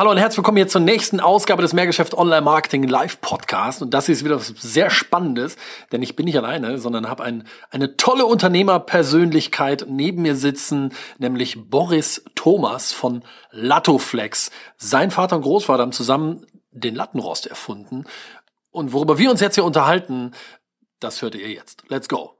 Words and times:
hallo 0.00 0.12
und 0.12 0.16
herzlich 0.16 0.38
willkommen 0.38 0.56
hier 0.56 0.66
zur 0.66 0.80
nächsten 0.80 1.20
Ausgabe 1.20 1.60
des 1.60 1.74
Mehrgeschäft 1.74 2.14
Online 2.14 2.40
Marketing 2.40 2.84
Live 2.84 3.20
Podcast. 3.20 3.82
Und 3.82 3.92
das 3.92 4.08
ist 4.08 4.24
wieder 4.24 4.36
was 4.36 4.46
sehr 4.46 4.88
Spannendes, 4.88 5.56
denn 5.92 6.00
ich 6.00 6.16
bin 6.16 6.24
nicht 6.24 6.38
alleine, 6.38 6.78
sondern 6.78 7.06
habe 7.06 7.22
ein, 7.22 7.46
eine 7.68 7.98
tolle 7.98 8.24
Unternehmerpersönlichkeit 8.24 9.84
neben 9.90 10.22
mir 10.22 10.36
sitzen, 10.36 10.94
nämlich 11.18 11.68
Boris 11.68 12.24
Thomas 12.34 12.92
von 12.92 13.24
Lattoflex. 13.50 14.50
Sein 14.78 15.10
Vater 15.10 15.36
und 15.36 15.42
Großvater 15.42 15.82
haben 15.82 15.92
zusammen 15.92 16.46
den 16.70 16.94
Lattenrost 16.94 17.46
erfunden. 17.46 18.04
Und 18.70 18.94
worüber 18.94 19.18
wir 19.18 19.30
uns 19.30 19.42
jetzt 19.42 19.56
hier 19.56 19.64
unterhalten, 19.64 20.32
das 20.98 21.20
hört 21.20 21.34
ihr 21.34 21.50
jetzt. 21.50 21.82
Let's 21.90 22.08
go. 22.08 22.39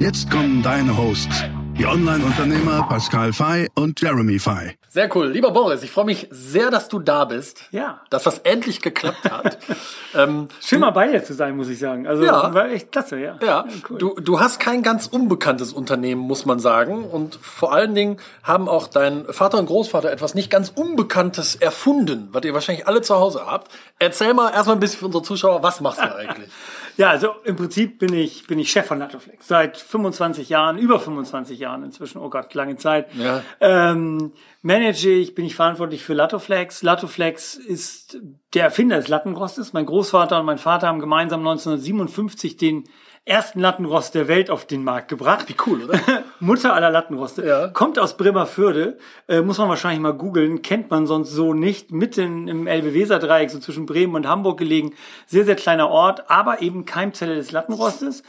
Jetzt 0.00 0.30
kommen 0.30 0.62
deine 0.62 0.96
Hosts, 0.96 1.44
die 1.76 1.84
Online-Unternehmer 1.86 2.86
Pascal 2.88 3.34
Fay 3.34 3.68
und 3.74 4.00
Jeremy 4.00 4.38
Fay. 4.38 4.74
Sehr 4.88 5.14
cool. 5.14 5.28
Lieber 5.28 5.50
Boris, 5.50 5.82
ich 5.82 5.90
freue 5.90 6.06
mich 6.06 6.26
sehr, 6.30 6.70
dass 6.70 6.88
du 6.88 6.98
da 6.98 7.26
bist. 7.26 7.60
Ja. 7.70 8.00
Dass 8.08 8.22
das 8.22 8.38
endlich 8.38 8.80
geklappt 8.80 9.30
hat. 9.30 9.58
ähm, 10.14 10.48
Schön 10.60 10.80
mal 10.80 10.90
bei 10.90 11.06
dir 11.08 11.22
zu 11.22 11.34
sein, 11.34 11.54
muss 11.56 11.68
ich 11.68 11.78
sagen. 11.78 12.06
Also 12.06 12.24
Ja. 12.24 12.52
war 12.54 12.70
echt 12.70 12.90
klasse, 12.90 13.20
ja. 13.20 13.36
Ja, 13.44 13.66
cool. 13.90 13.98
du, 13.98 14.14
du 14.18 14.40
hast 14.40 14.58
kein 14.58 14.82
ganz 14.82 15.06
unbekanntes 15.06 15.72
Unternehmen, 15.74 16.22
muss 16.22 16.46
man 16.46 16.58
sagen. 16.60 17.04
Und 17.04 17.36
vor 17.36 17.72
allen 17.72 17.94
Dingen 17.94 18.16
haben 18.42 18.68
auch 18.70 18.88
dein 18.88 19.26
Vater 19.26 19.58
und 19.58 19.66
Großvater 19.66 20.10
etwas 20.10 20.34
nicht 20.34 20.50
ganz 20.50 20.70
Unbekanntes 20.74 21.56
erfunden, 21.56 22.30
was 22.32 22.42
ihr 22.44 22.54
wahrscheinlich 22.54 22.88
alle 22.88 23.02
zu 23.02 23.14
Hause 23.16 23.42
habt. 23.46 23.70
Erzähl 23.98 24.32
mal 24.34 24.50
erstmal 24.50 24.76
ein 24.76 24.80
bisschen 24.80 24.98
für 25.00 25.06
unsere 25.06 25.22
Zuschauer, 25.22 25.62
was 25.62 25.80
machst 25.82 26.00
du 26.00 26.04
eigentlich? 26.16 26.48
Ja, 26.96 27.10
also 27.10 27.34
im 27.44 27.56
Prinzip 27.56 27.98
bin 27.98 28.12
ich, 28.12 28.46
bin 28.46 28.58
ich 28.58 28.70
Chef 28.70 28.86
von 28.86 28.98
Latoflex. 28.98 29.46
Seit 29.46 29.76
25 29.76 30.48
Jahren, 30.48 30.78
über 30.78 31.00
25 31.00 31.58
Jahren 31.58 31.84
inzwischen, 31.84 32.18
oh 32.18 32.30
Gott, 32.30 32.52
lange 32.54 32.76
Zeit. 32.76 33.08
Ja. 33.14 33.42
Ähm, 33.60 34.32
manage 34.62 35.08
ich, 35.08 35.34
bin 35.34 35.44
ich 35.44 35.54
verantwortlich 35.54 36.02
für 36.02 36.14
Latoflex. 36.14 36.82
Latoflex 36.82 37.54
ist 37.54 38.18
der 38.54 38.64
Erfinder 38.64 38.96
des 38.96 39.08
Lattenrostes. 39.08 39.72
Mein 39.72 39.86
Großvater 39.86 40.40
und 40.40 40.46
mein 40.46 40.58
Vater 40.58 40.88
haben 40.88 41.00
gemeinsam 41.00 41.40
1957 41.40 42.56
den 42.56 42.84
ersten 43.24 43.60
Lattenrost 43.60 44.14
der 44.14 44.28
Welt 44.28 44.50
auf 44.50 44.66
den 44.66 44.82
Markt 44.82 45.08
gebracht. 45.08 45.48
Wie 45.48 45.56
cool, 45.66 45.84
oder? 45.84 46.00
Mutter 46.40 46.74
aller 46.74 46.90
Lattenroste. 46.90 47.46
Ja. 47.46 47.68
Kommt 47.68 47.98
aus 47.98 48.16
Bremerförde, 48.16 48.98
äh, 49.28 49.42
muss 49.42 49.58
man 49.58 49.68
wahrscheinlich 49.68 50.00
mal 50.00 50.14
googeln, 50.14 50.62
kennt 50.62 50.90
man 50.90 51.06
sonst 51.06 51.30
so 51.30 51.54
nicht. 51.54 51.92
Mitten 51.92 52.48
im 52.48 52.66
Elbe-Weser-Dreieck, 52.66 53.50
so 53.50 53.58
zwischen 53.58 53.86
Bremen 53.86 54.14
und 54.14 54.26
Hamburg 54.26 54.58
gelegen. 54.58 54.94
Sehr, 55.26 55.44
sehr 55.44 55.56
kleiner 55.56 55.90
Ort, 55.90 56.30
aber 56.30 56.62
eben 56.62 56.86
Keimzelle 56.86 57.36
des 57.36 57.52
Lattenrostes. 57.52 58.22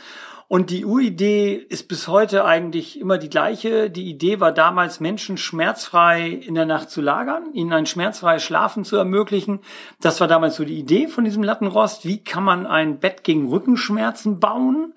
Und 0.51 0.69
die 0.69 0.83
Uridee 0.83 1.53
ist 1.53 1.87
bis 1.87 2.09
heute 2.09 2.43
eigentlich 2.43 2.99
immer 2.99 3.17
die 3.17 3.29
gleiche. 3.29 3.89
Die 3.89 4.09
Idee 4.09 4.41
war 4.41 4.51
damals, 4.51 4.99
Menschen 4.99 5.37
schmerzfrei 5.37 6.27
in 6.27 6.55
der 6.55 6.65
Nacht 6.65 6.89
zu 6.89 6.99
lagern, 6.99 7.53
ihnen 7.53 7.71
ein 7.71 7.85
schmerzfreies 7.85 8.43
Schlafen 8.43 8.83
zu 8.83 8.97
ermöglichen. 8.97 9.61
Das 10.01 10.19
war 10.19 10.27
damals 10.27 10.57
so 10.57 10.65
die 10.65 10.77
Idee 10.77 11.07
von 11.07 11.23
diesem 11.23 11.41
Lattenrost. 11.41 12.05
Wie 12.05 12.21
kann 12.21 12.43
man 12.43 12.67
ein 12.67 12.99
Bett 12.99 13.23
gegen 13.23 13.47
Rückenschmerzen 13.47 14.41
bauen? 14.41 14.93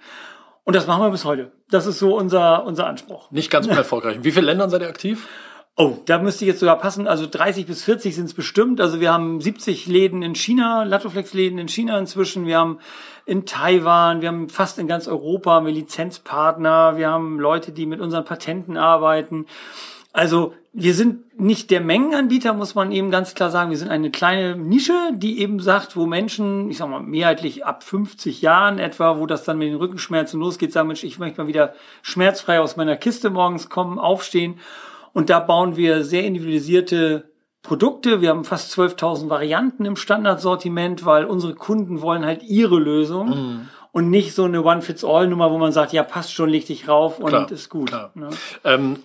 Und 0.65 0.75
das 0.75 0.89
machen 0.89 1.05
wir 1.05 1.11
bis 1.11 1.25
heute. 1.25 1.53
Das 1.71 1.87
ist 1.87 2.01
so 2.01 2.17
unser, 2.17 2.67
unser 2.67 2.89
Anspruch. 2.89 3.31
Nicht 3.31 3.53
ganz 3.53 3.69
unerfolgreich. 3.69 4.17
In 4.17 4.25
wie 4.25 4.33
vielen 4.33 4.47
Ländern 4.47 4.70
seid 4.70 4.83
ihr 4.83 4.89
aktiv? 4.89 5.29
Oh, 5.77 5.96
da 6.07 6.18
müsste 6.18 6.45
ich 6.45 6.48
jetzt 6.48 6.61
sogar 6.61 6.79
passen. 6.79 7.08
Also 7.08 7.27
30 7.27 7.67
bis 7.67 7.83
40 7.83 8.14
sind 8.14 8.27
es 8.27 8.35
bestimmt. 8.35 8.80
Also 8.80 9.01
wir 9.01 9.12
haben 9.12 9.40
70 9.40 9.86
Läden 9.86 10.23
in 10.23 10.36
China, 10.36 10.85
Latoflex-Läden 10.85 11.58
in 11.58 11.68
China 11.68 11.98
inzwischen. 11.98 12.46
Wir 12.46 12.58
haben 12.58 12.79
in 13.27 13.45
Taiwan, 13.45 14.20
wir 14.20 14.29
haben 14.29 14.48
fast 14.48 14.79
in 14.79 14.86
ganz 14.86 15.08
Europa 15.08 15.51
haben 15.51 15.67
wir 15.67 15.73
Lizenzpartner. 15.73 16.96
Wir 16.96 17.11
haben 17.11 17.40
Leute, 17.40 17.73
die 17.73 17.86
mit 17.86 18.01
unseren 18.01 18.24
Patenten 18.24 18.77
arbeiten. 18.77 19.46
Also 20.13 20.55
wir 20.73 20.95
sind 20.95 21.40
nicht 21.40 21.73
der 21.73 21.80
Mengenanbieter, 21.80 22.52
muss 22.52 22.77
man 22.77 22.92
eben 22.92 23.11
ganz 23.11 23.34
klar 23.34 23.51
sagen. 23.51 23.70
Wir 23.70 23.79
sind 23.79 23.90
eine 23.90 24.13
kleine 24.13 24.55
Nische, 24.55 25.11
die 25.13 25.40
eben 25.40 25.58
sagt, 25.58 25.96
wo 25.96 26.07
Menschen, 26.07 26.70
ich 26.70 26.77
sag 26.77 26.89
mal 26.89 27.01
mehrheitlich 27.01 27.67
ab 27.67 27.83
50 27.83 28.42
Jahren 28.42 28.79
etwa, 28.79 29.18
wo 29.18 29.27
das 29.27 29.42
dann 29.42 29.58
mit 29.58 29.70
den 29.70 29.77
Rückenschmerzen 29.77 30.39
losgeht, 30.39 30.73
sagen, 30.73 30.86
Mensch, 30.86 31.02
ich 31.02 31.18
möchte 31.18 31.40
mal 31.42 31.48
wieder 31.48 31.74
schmerzfrei 32.02 32.61
aus 32.61 32.77
meiner 32.77 32.96
Kiste 32.96 33.30
morgens 33.30 33.68
kommen, 33.68 33.98
aufstehen. 33.98 34.61
Und 35.14 35.30
da 35.30 35.41
bauen 35.41 35.77
wir 35.77 36.05
sehr 36.05 36.25
individualisierte 36.25 37.30
Produkte. 37.63 38.20
Wir 38.20 38.29
haben 38.29 38.45
fast 38.45 38.70
12.000 38.79 39.30
Varianten 39.30 39.86
im 39.86 39.97
Standardsortiment, 39.97 41.07
weil 41.07 41.25
unsere 41.25 41.55
Kunden 41.55 42.02
wollen 42.02 42.27
halt 42.27 42.42
ihre 42.42 42.79
Lösung 42.79 43.29
Mhm. 43.29 43.69
und 43.92 44.11
nicht 44.11 44.35
so 44.35 44.45
eine 44.45 44.63
One-Fits-All-Nummer, 44.63 45.51
wo 45.51 45.57
man 45.58 45.73
sagt, 45.73 45.92
ja, 45.95 46.02
passt 46.02 46.35
schon, 46.35 46.51
leg 46.51 46.67
dich 46.67 46.89
rauf 46.89 47.19
und 47.20 47.29
Klar, 47.29 47.51
ist 47.51 47.70
gut. 47.70 47.89
klar. 47.89 48.11
Ne? 48.14 48.29
Ähm, 48.64 48.97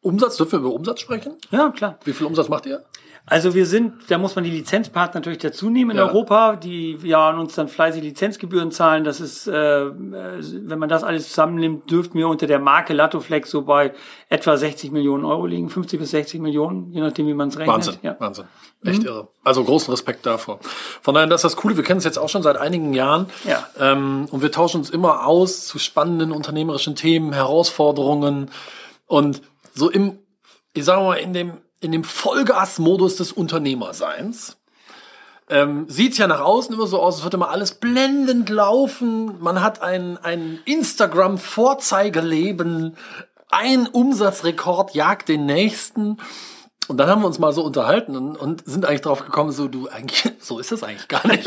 Umsatz, 0.00 0.36
dürfen 0.36 0.52
wir 0.52 0.58
über 0.66 0.72
Umsatz 0.72 1.00
sprechen? 1.00 1.34
Ja, 1.50 1.70
klar. 1.70 1.98
Wie 2.04 2.12
viel 2.12 2.26
Umsatz 2.26 2.48
macht 2.48 2.66
ihr? 2.66 2.82
Also 3.30 3.54
wir 3.54 3.66
sind, 3.66 3.94
da 4.10 4.18
muss 4.18 4.34
man 4.36 4.44
die 4.44 4.50
Lizenzpartner 4.50 5.20
natürlich 5.20 5.38
dazu 5.38 5.70
nehmen 5.70 5.92
in 5.92 5.96
Ja. 5.98 6.06
Europa, 6.06 6.56
die 6.56 6.98
ja 7.02 7.28
an 7.28 7.38
uns 7.38 7.54
dann 7.54 7.68
fleißig 7.68 8.02
Lizenzgebühren 8.02 8.70
zahlen. 8.70 9.04
Das 9.04 9.20
ist, 9.20 9.46
äh, 9.46 9.52
äh, 9.82 9.90
wenn 9.90 10.78
man 10.78 10.88
das 10.88 11.04
alles 11.04 11.28
zusammennimmt, 11.28 11.90
dürften 11.90 12.18
wir 12.18 12.28
unter 12.28 12.46
der 12.46 12.58
Marke 12.58 12.92
Latoflex 12.94 13.50
so 13.50 13.62
bei 13.62 13.92
etwa 14.28 14.56
60 14.56 14.90
Millionen 14.92 15.24
Euro 15.24 15.46
liegen, 15.46 15.68
50 15.68 16.00
bis 16.00 16.10
60 16.10 16.40
Millionen, 16.40 16.92
je 16.92 17.00
nachdem 17.00 17.26
wie 17.26 17.34
man 17.34 17.48
es 17.48 17.58
rechnet. 17.58 17.74
Wahnsinn, 17.74 17.94
Ja. 18.02 18.16
Wahnsinn. 18.18 18.44
Echt 18.84 19.02
irre. 19.04 19.28
Also 19.44 19.64
großen 19.64 19.90
Respekt 19.90 20.24
davor. 20.24 20.60
Von 21.02 21.14
daher, 21.14 21.26
das 21.26 21.40
ist 21.40 21.44
das 21.52 21.56
Coole. 21.56 21.76
Wir 21.76 21.84
kennen 21.84 21.98
es 21.98 22.04
jetzt 22.04 22.18
auch 22.18 22.28
schon 22.28 22.42
seit 22.42 22.56
einigen 22.56 22.94
Jahren. 22.94 23.26
Ja. 23.44 23.66
Ähm, 23.78 24.26
und 24.30 24.40
wir 24.42 24.52
tauschen 24.52 24.78
uns 24.78 24.90
immer 24.90 25.26
aus 25.26 25.66
zu 25.66 25.78
spannenden 25.78 26.30
unternehmerischen 26.32 26.94
Themen, 26.94 27.32
Herausforderungen. 27.32 28.50
Und 29.06 29.42
so 29.74 29.90
im, 29.90 30.18
ich 30.74 30.84
sage 30.84 31.02
mal, 31.02 31.14
in 31.14 31.32
dem, 31.32 31.52
in 31.80 31.92
dem 31.92 32.04
Vollgas-Modus 32.04 33.16
des 33.16 33.32
Unternehmerseins. 33.32 34.58
Ähm, 35.50 35.86
sieht's 35.88 36.18
ja 36.18 36.26
nach 36.26 36.40
außen 36.40 36.74
immer 36.74 36.86
so 36.86 37.00
aus, 37.00 37.16
es 37.18 37.24
wird 37.24 37.32
immer 37.34 37.50
alles 37.50 37.74
blendend 37.74 38.48
laufen. 38.50 39.40
Man 39.40 39.62
hat 39.62 39.80
ein, 39.80 40.18
ein 40.18 40.58
Instagram-Vorzeigeleben. 40.64 42.96
Ein 43.50 43.86
Umsatzrekord 43.86 44.94
jagt 44.94 45.30
den 45.30 45.46
nächsten. 45.46 46.18
Und 46.88 46.96
dann 46.96 47.08
haben 47.08 47.20
wir 47.22 47.26
uns 47.26 47.38
mal 47.38 47.52
so 47.52 47.62
unterhalten 47.62 48.16
und, 48.16 48.36
und 48.36 48.64
sind 48.66 48.84
eigentlich 48.86 49.02
drauf 49.02 49.24
gekommen, 49.24 49.52
so 49.52 49.68
du 49.68 49.88
eigentlich, 49.88 50.32
so 50.40 50.58
ist 50.58 50.72
das 50.72 50.82
eigentlich 50.82 51.06
gar 51.08 51.26
nicht. 51.26 51.46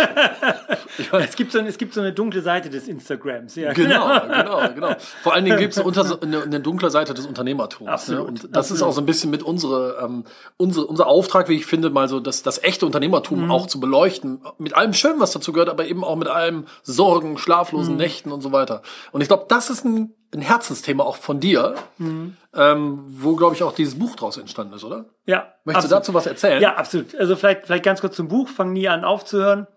Es 1.20 1.36
gibt, 1.36 1.52
so, 1.52 1.60
ein- 1.60 1.66
es 1.68 1.78
gibt 1.78 1.94
so 1.94 2.00
eine 2.02 2.14
dunkle 2.14 2.42
Seite 2.42 2.70
des 2.70 2.88
Instagrams. 2.88 3.56
Ja. 3.56 3.74
genau, 3.74 4.08
genau, 4.28 4.74
genau. 4.74 4.96
Vor 5.24 5.34
allen 5.34 5.46
Dingen 5.46 5.58
gibt 5.58 5.76
es 5.76 5.84
so 5.84 6.16
eine, 6.22 6.44
eine 6.44 6.60
dunkle 6.60 6.90
Seite 6.92 7.14
des 7.14 7.26
Unternehmertums. 7.26 7.90
Absolut, 7.90 8.22
Ne? 8.22 8.28
Und 8.28 8.56
das 8.56 8.68
ist 8.68 8.74
absolut. 8.74 8.84
auch 8.92 8.96
so 8.96 9.02
ein 9.02 9.06
bisschen 9.06 9.32
mit 9.32 9.44
unsere, 9.44 9.98
ähm, 10.04 10.26
unsere, 10.58 10.86
unser 10.86 11.08
Auftrag, 11.08 11.50
wie 11.50 11.56
ich 11.56 11.66
finde, 11.66 11.90
mal 11.90 12.08
so 12.08 12.20
das, 12.20 12.44
das 12.44 12.64
echte 12.64 12.86
Unternehmertum 12.86 13.46
Mhm. 13.46 13.52
auch 13.52 13.68
zu 13.68 13.80
beleuchten. 13.80 14.42
Mit 14.60 14.76
allem 14.76 14.94
Schönen, 14.94 15.20
was 15.20 15.32
dazu 15.32 15.52
gehört, 15.54 15.70
aber 15.70 15.86
eben 15.86 16.04
auch 16.04 16.16
mit 16.16 16.28
allem 16.28 16.66
Sorgen, 16.84 17.32
Mhm. 17.32 17.38
schlaflosen 17.38 17.96
Nächten 17.98 18.32
und 18.32 18.42
so 18.42 18.52
weiter. 18.52 18.82
Und 19.12 19.22
ich 19.22 19.28
glaube, 19.28 19.46
das 19.48 19.70
ist 19.70 19.86
ein, 19.86 20.14
ein 20.34 20.42
Herzensthema 20.42 21.04
auch 21.04 21.18
von 21.18 21.40
dir, 21.40 21.76
Mhm. 21.98 22.38
ähm, 22.56 23.04
wo, 23.08 23.36
glaube 23.36 23.56
ich, 23.56 23.64
auch 23.64 23.74
dieses 23.74 23.98
Buch 24.00 24.16
draus 24.16 24.38
entstanden 24.38 24.74
ist, 24.74 24.84
oder? 24.84 25.06
ja 25.26 25.54
Möchtest 25.66 25.92
du 25.92 25.96
absolut. 25.96 26.02
dazu 26.02 26.14
was 26.14 26.26
erzählen? 26.26 26.62
Ja, 26.62 26.76
absolut. 26.76 27.14
Also 27.16 27.36
vielleicht, 27.36 27.66
vielleicht 27.66 27.84
ganz 27.84 28.02
kurz 28.02 28.16
zum 28.16 28.28
Buch, 28.28 28.48
fang 28.48 28.72
nie 28.74 28.88
an 28.88 29.04
aufzuhören. 29.04 29.68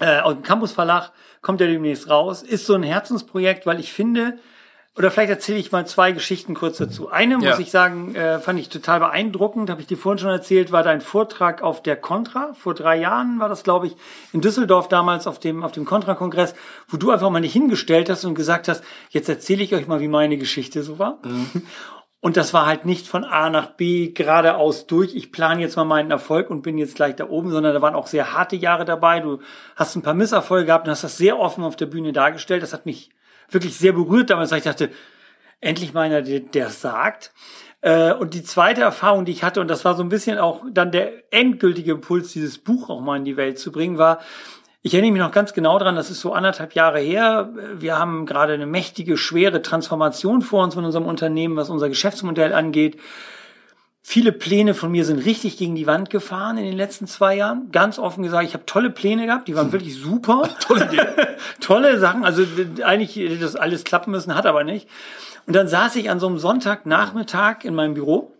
Äh, 0.00 0.20
aus 0.20 0.34
dem 0.34 0.42
Campus 0.42 0.72
Verlag 0.72 1.12
kommt 1.40 1.60
ja 1.60 1.66
demnächst 1.68 2.10
raus. 2.10 2.42
Ist 2.42 2.66
so 2.66 2.74
ein 2.74 2.82
Herzensprojekt, 2.82 3.64
weil 3.66 3.80
ich 3.80 3.92
finde, 3.92 4.38
oder 4.96 5.10
vielleicht 5.10 5.30
erzähle 5.30 5.58
ich 5.58 5.72
mal 5.72 5.86
zwei 5.86 6.12
Geschichten 6.12 6.54
kurz 6.54 6.78
dazu. 6.78 7.10
Eine 7.10 7.34
Ja. 7.34 7.50
muss 7.50 7.58
ich 7.58 7.70
sagen, 7.70 8.14
äh, 8.14 8.38
fand 8.38 8.58
ich 8.58 8.70
total 8.70 9.00
beeindruckend, 9.00 9.68
habe 9.68 9.80
ich 9.82 9.86
dir 9.86 9.98
vorhin 9.98 10.18
schon 10.18 10.30
erzählt, 10.30 10.72
war 10.72 10.82
dein 10.82 11.02
Vortrag 11.02 11.62
auf 11.62 11.82
der 11.82 11.96
Contra. 11.96 12.54
Vor 12.54 12.72
drei 12.74 12.96
Jahren 12.96 13.38
war 13.38 13.48
das, 13.50 13.62
glaube 13.62 13.88
ich, 13.88 13.96
in 14.32 14.40
Düsseldorf 14.40 14.88
damals 14.88 15.26
auf 15.26 15.38
dem, 15.38 15.62
auf 15.62 15.72
dem 15.72 15.84
Contra-Kongress, 15.84 16.54
wo 16.88 16.96
du 16.96 17.10
einfach 17.10 17.28
mal 17.28 17.40
nicht 17.40 17.52
hingestellt 17.52 18.08
hast 18.08 18.24
und 18.24 18.34
gesagt 18.34 18.68
hast, 18.68 18.82
jetzt 19.10 19.28
erzähle 19.28 19.62
ich 19.62 19.74
euch 19.74 19.86
mal, 19.86 20.00
wie 20.00 20.08
meine 20.08 20.38
Geschichte 20.38 20.82
so 20.82 20.98
war. 20.98 21.18
Und 22.20 22.36
das 22.36 22.52
war 22.52 22.66
halt 22.66 22.86
nicht 22.86 23.06
von 23.06 23.22
A 23.24 23.50
nach 23.50 23.66
B 23.66 24.08
geradeaus 24.08 24.88
durch. 24.88 25.14
Ich 25.14 25.30
plane 25.30 25.60
jetzt 25.60 25.76
mal 25.76 25.84
meinen 25.84 26.10
Erfolg 26.10 26.50
und 26.50 26.62
bin 26.62 26.76
jetzt 26.76 26.96
gleich 26.96 27.14
da 27.14 27.28
oben, 27.28 27.50
sondern 27.50 27.72
da 27.72 27.82
waren 27.82 27.94
auch 27.94 28.08
sehr 28.08 28.32
harte 28.32 28.56
Jahre 28.56 28.84
dabei. 28.84 29.20
Du 29.20 29.38
hast 29.76 29.94
ein 29.94 30.02
paar 30.02 30.14
Misserfolge 30.14 30.66
gehabt 30.66 30.88
und 30.88 30.90
hast 30.90 31.04
das 31.04 31.18
sehr 31.18 31.38
offen 31.38 31.62
auf 31.62 31.76
der 31.76 31.86
Bühne 31.86 32.12
dargestellt. 32.12 32.64
Das 32.64 32.72
hat 32.72 32.84
mich 32.84 33.10
wirklich 33.50 33.76
sehr 33.76 33.92
berührt 33.92 34.30
damals, 34.30 34.50
weil 34.50 34.58
ich 34.58 34.64
dachte, 34.64 34.90
endlich 35.60 35.94
mal 35.94 36.02
einer, 36.02 36.22
der 36.22 36.40
der 36.40 36.70
sagt. 36.70 37.32
Äh, 37.80 38.12
und 38.14 38.34
die 38.34 38.42
zweite 38.42 38.82
Erfahrung, 38.82 39.24
die 39.24 39.32
ich 39.32 39.44
hatte, 39.44 39.60
und 39.60 39.68
das 39.68 39.84
war 39.84 39.94
so 39.94 40.02
ein 40.02 40.08
bisschen 40.08 40.38
auch 40.38 40.64
dann 40.70 40.90
der 40.90 41.32
endgültige 41.32 41.92
Impuls, 41.92 42.32
dieses 42.32 42.58
Buch 42.58 42.90
auch 42.90 43.00
mal 43.00 43.16
in 43.16 43.24
die 43.24 43.36
Welt 43.36 43.58
zu 43.58 43.72
bringen, 43.72 43.98
war, 43.98 44.20
ich 44.82 44.94
erinnere 44.94 45.12
mich 45.12 45.20
noch 45.20 45.32
ganz 45.32 45.52
genau 45.52 45.78
dran, 45.80 45.96
das 45.96 46.10
ist 46.10 46.20
so 46.20 46.32
anderthalb 46.32 46.74
Jahre 46.74 47.00
her. 47.00 47.50
Wir 47.74 47.98
haben 47.98 48.24
gerade 48.24 48.52
eine 48.52 48.66
mächtige, 48.66 49.16
schwere 49.16 49.60
Transformation 49.60 50.42
vor 50.42 50.62
uns 50.62 50.76
mit 50.76 50.84
unserem 50.84 51.06
Unternehmen, 51.06 51.56
was 51.56 51.70
unser 51.70 51.88
Geschäftsmodell 51.88 52.52
angeht. 52.52 52.96
Viele 54.08 54.30
Pläne 54.30 54.74
von 54.74 54.92
mir 54.92 55.04
sind 55.04 55.18
richtig 55.24 55.56
gegen 55.56 55.74
die 55.74 55.88
Wand 55.88 56.10
gefahren 56.10 56.58
in 56.58 56.64
den 56.64 56.76
letzten 56.76 57.08
zwei 57.08 57.34
Jahren. 57.34 57.72
Ganz 57.72 57.98
offen 57.98 58.22
gesagt, 58.22 58.46
ich 58.46 58.54
habe 58.54 58.64
tolle 58.64 58.90
Pläne 58.90 59.26
gehabt, 59.26 59.48
die 59.48 59.56
waren 59.56 59.72
wirklich 59.72 59.98
super. 59.98 60.48
tolle, 60.60 60.88
tolle 61.60 61.98
Sachen. 61.98 62.24
Also 62.24 62.44
eigentlich 62.84 63.16
hätte 63.16 63.38
das 63.38 63.56
alles 63.56 63.82
klappen 63.82 64.12
müssen, 64.12 64.36
hat 64.36 64.46
aber 64.46 64.62
nicht. 64.62 64.88
Und 65.48 65.56
dann 65.56 65.66
saß 65.66 65.96
ich 65.96 66.08
an 66.08 66.20
so 66.20 66.28
einem 66.28 66.38
Sonntagnachmittag 66.38 67.64
in 67.64 67.74
meinem 67.74 67.94
Büro. 67.94 68.32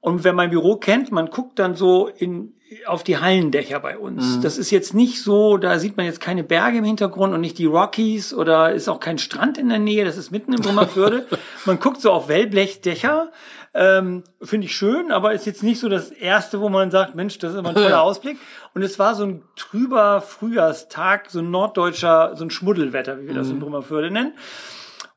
Und 0.00 0.22
wer 0.22 0.34
mein 0.34 0.50
Büro 0.50 0.76
kennt, 0.76 1.10
man 1.10 1.30
guckt 1.30 1.58
dann 1.58 1.76
so 1.76 2.08
in, 2.08 2.52
auf 2.86 3.02
die 3.02 3.16
Hallendächer 3.16 3.80
bei 3.80 3.96
uns. 3.96 4.36
Mhm. 4.36 4.42
Das 4.42 4.58
ist 4.58 4.70
jetzt 4.70 4.92
nicht 4.92 5.22
so, 5.22 5.56
da 5.56 5.78
sieht 5.78 5.96
man 5.96 6.04
jetzt 6.04 6.20
keine 6.20 6.44
Berge 6.44 6.76
im 6.76 6.84
Hintergrund 6.84 7.32
und 7.32 7.40
nicht 7.40 7.56
die 7.56 7.64
Rockies 7.64 8.34
oder 8.34 8.72
ist 8.72 8.88
auch 8.88 9.00
kein 9.00 9.16
Strand 9.16 9.56
in 9.56 9.70
der 9.70 9.78
Nähe, 9.78 10.04
das 10.04 10.18
ist 10.18 10.30
mitten 10.30 10.52
im 10.52 10.60
Brummerförde. 10.60 11.26
man 11.64 11.80
guckt 11.80 12.02
so 12.02 12.12
auf 12.12 12.28
Wellblechdächer 12.28 13.30
ähm, 13.72 14.24
Finde 14.42 14.66
ich 14.66 14.74
schön, 14.74 15.12
aber 15.12 15.32
ist 15.32 15.46
jetzt 15.46 15.62
nicht 15.62 15.78
so 15.78 15.88
das 15.88 16.10
erste, 16.10 16.60
wo 16.60 16.68
man 16.68 16.90
sagt, 16.90 17.14
Mensch, 17.14 17.38
das 17.38 17.52
ist 17.52 17.58
immer 17.58 17.68
ein 17.68 17.74
toller 17.76 18.02
Ausblick. 18.02 18.38
Und 18.74 18.82
es 18.82 18.98
war 18.98 19.14
so 19.14 19.24
ein 19.24 19.42
trüber 19.54 20.20
Frühjahrstag, 20.20 21.30
so 21.30 21.38
ein 21.38 21.50
norddeutscher, 21.50 22.32
so 22.34 22.44
ein 22.44 22.50
Schmuddelwetter, 22.50 23.20
wie 23.20 23.28
wir 23.28 23.34
das 23.34 23.46
mhm. 23.46 23.54
in 23.54 23.60
Brummerförde 23.60 24.10
nennen. 24.10 24.32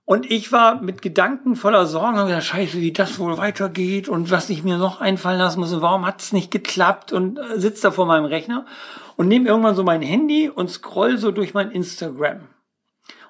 Und 0.06 0.30
ich 0.30 0.52
war 0.52 0.82
mit 0.82 1.02
Gedanken 1.02 1.56
voller 1.56 1.86
Sorgen 1.86 2.20
und 2.20 2.28
gesagt, 2.28 2.44
scheiße, 2.44 2.80
wie 2.80 2.92
das 2.92 3.18
wohl 3.20 3.38
weitergeht 3.38 4.10
und 4.10 4.30
was 4.32 4.50
ich 4.50 4.64
mir 4.64 4.78
noch 4.78 5.00
einfallen 5.00 5.40
lassen 5.40 5.62
muss 5.62 5.74
und 5.74 5.82
warum 5.82 6.06
hat 6.06 6.22
es 6.22 6.34
nicht 6.34 6.52
geklappt 6.52 7.14
und 7.14 7.40
äh, 7.40 7.60
sitze 7.60 7.84
da 7.84 7.92
vor 7.92 8.06
meinem 8.06 8.26
Rechner 8.26 8.66
und 9.16 9.30
nehme 9.30 9.48
irgendwann 9.48 9.76
so 9.76 9.84
mein 9.84 10.02
Handy 10.02 10.50
und 10.50 10.70
scroll 10.70 11.18
so 11.18 11.32
durch 11.32 11.54
mein 11.54 11.72
Instagram. 11.72 12.42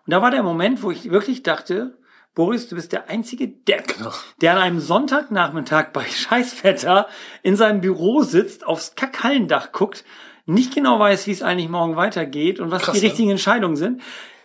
Und 0.05 0.11
da 0.11 0.21
war 0.21 0.31
der 0.31 0.43
Moment, 0.43 0.83
wo 0.83 0.91
ich 0.91 1.11
wirklich 1.11 1.43
dachte, 1.43 1.95
Boris, 2.35 2.67
du 2.67 2.75
bist 2.75 2.91
der 2.91 3.09
einzige 3.09 3.47
Depp, 3.47 3.97
genau. 3.97 4.11
der 4.41 4.53
an 4.53 4.57
einem 4.57 4.79
Sonntagnachmittag 4.79 5.91
bei 5.93 6.05
Scheißwetter 6.09 7.07
in 7.43 7.55
seinem 7.55 7.81
Büro 7.81 8.23
sitzt, 8.23 8.65
aufs 8.65 8.95
Kackhallendach 8.95 9.71
guckt, 9.71 10.03
nicht 10.45 10.73
genau 10.73 10.99
weiß, 10.99 11.27
wie 11.27 11.31
es 11.31 11.41
eigentlich 11.41 11.69
morgen 11.69 11.95
weitergeht 11.95 12.59
und 12.59 12.71
was 12.71 12.83
Krass, 12.83 12.99
die 12.99 13.05
richtigen 13.05 13.29
ja. 13.29 13.33
Entscheidungen 13.33 13.75
sind. 13.75 14.01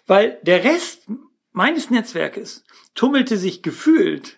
Weil 0.06 0.38
der 0.42 0.64
Rest 0.64 1.08
meines 1.52 1.90
Netzwerkes 1.90 2.64
tummelte 2.94 3.36
sich 3.36 3.62
gefühlt 3.62 4.37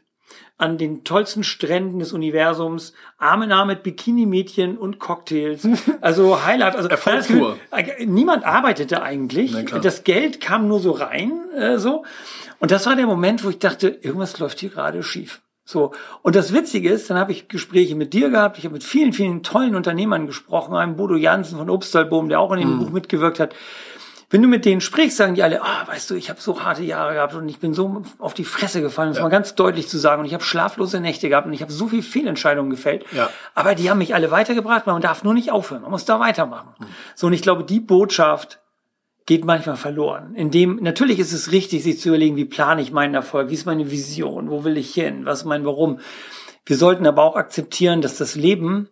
an 0.60 0.76
den 0.76 1.04
tollsten 1.04 1.42
Stränden 1.42 1.98
des 1.98 2.12
Universums, 2.12 2.92
Arm 3.18 3.42
in 3.42 3.52
Arm 3.52 3.68
mit 3.68 3.82
Bikini-Mädchen 3.82 4.76
und 4.76 4.98
Cocktails. 4.98 5.66
Also 6.00 6.44
Highlight. 6.44 6.76
Also 6.76 6.88
Erfolgstour. 6.88 7.56
Niemand 8.06 8.44
arbeitete 8.44 9.02
eigentlich. 9.02 9.54
Das 9.82 10.04
Geld 10.04 10.40
kam 10.40 10.68
nur 10.68 10.80
so 10.80 10.92
rein, 10.92 11.32
äh, 11.56 11.78
so. 11.78 12.04
Und 12.58 12.70
das 12.70 12.86
war 12.86 12.96
der 12.96 13.06
Moment, 13.06 13.44
wo 13.44 13.50
ich 13.50 13.58
dachte, 13.58 13.88
irgendwas 13.88 14.38
läuft 14.38 14.60
hier 14.60 14.70
gerade 14.70 15.02
schief. 15.02 15.40
So. 15.64 15.92
Und 16.22 16.36
das 16.36 16.52
Witzige 16.52 16.90
ist, 16.90 17.10
dann 17.10 17.18
habe 17.18 17.32
ich 17.32 17.48
Gespräche 17.48 17.94
mit 17.94 18.12
dir 18.12 18.30
gehabt, 18.30 18.58
ich 18.58 18.64
habe 18.64 18.74
mit 18.74 18.84
vielen, 18.84 19.12
vielen 19.12 19.42
tollen 19.42 19.74
Unternehmern 19.74 20.26
gesprochen, 20.26 20.74
einem 20.74 20.96
Bodo 20.96 21.16
Jansen 21.16 21.58
von 21.58 21.70
Obstalboom, 21.70 22.28
der 22.28 22.40
auch 22.40 22.52
in 22.52 22.60
dem 22.60 22.76
mm. 22.76 22.78
Buch 22.80 22.90
mitgewirkt 22.90 23.40
hat. 23.40 23.54
Wenn 24.32 24.42
du 24.42 24.48
mit 24.48 24.64
denen 24.64 24.80
sprichst, 24.80 25.16
sagen 25.16 25.34
die 25.34 25.42
alle, 25.42 25.60
ah, 25.60 25.86
weißt 25.88 26.08
du, 26.08 26.14
ich 26.14 26.30
habe 26.30 26.40
so 26.40 26.62
harte 26.62 26.84
Jahre 26.84 27.14
gehabt 27.14 27.34
und 27.34 27.48
ich 27.48 27.58
bin 27.58 27.74
so 27.74 28.02
auf 28.18 28.32
die 28.32 28.44
Fresse 28.44 28.80
gefallen, 28.80 29.10
um 29.10 29.16
ja. 29.16 29.22
mal 29.22 29.28
ganz 29.28 29.56
deutlich 29.56 29.88
zu 29.88 29.98
sagen. 29.98 30.20
Und 30.20 30.26
ich 30.26 30.34
habe 30.34 30.44
schlaflose 30.44 31.00
Nächte 31.00 31.28
gehabt 31.28 31.48
und 31.48 31.52
ich 31.52 31.62
habe 31.62 31.72
so 31.72 31.88
viel 31.88 32.02
Fehlentscheidungen 32.02 32.70
gefällt. 32.70 33.04
Ja. 33.12 33.28
Aber 33.56 33.74
die 33.74 33.90
haben 33.90 33.98
mich 33.98 34.14
alle 34.14 34.30
weitergebracht. 34.30 34.86
Man 34.86 35.02
darf 35.02 35.24
nur 35.24 35.34
nicht 35.34 35.50
aufhören, 35.50 35.82
man 35.82 35.90
muss 35.90 36.04
da 36.04 36.20
weitermachen. 36.20 36.74
Mhm. 36.78 36.86
So, 37.16 37.26
und 37.26 37.32
ich 37.32 37.42
glaube, 37.42 37.64
die 37.64 37.80
Botschaft 37.80 38.60
geht 39.26 39.44
manchmal 39.44 39.76
verloren. 39.76 40.34
Indem, 40.36 40.78
natürlich 40.80 41.18
ist 41.18 41.32
es 41.32 41.50
richtig, 41.50 41.82
sich 41.82 41.98
zu 41.98 42.10
überlegen, 42.10 42.36
wie 42.36 42.44
plane 42.44 42.82
ich 42.82 42.92
meinen 42.92 43.14
Erfolg, 43.14 43.50
wie 43.50 43.54
ist 43.54 43.66
meine 43.66 43.90
Vision, 43.90 44.48
wo 44.48 44.62
will 44.62 44.76
ich 44.76 44.94
hin, 44.94 45.24
was 45.24 45.40
ist 45.40 45.44
mein 45.44 45.64
Warum. 45.64 45.98
Wir 46.66 46.76
sollten 46.76 47.06
aber 47.06 47.24
auch 47.24 47.34
akzeptieren, 47.34 48.00
dass 48.00 48.16
das 48.16 48.36
Leben 48.36 48.88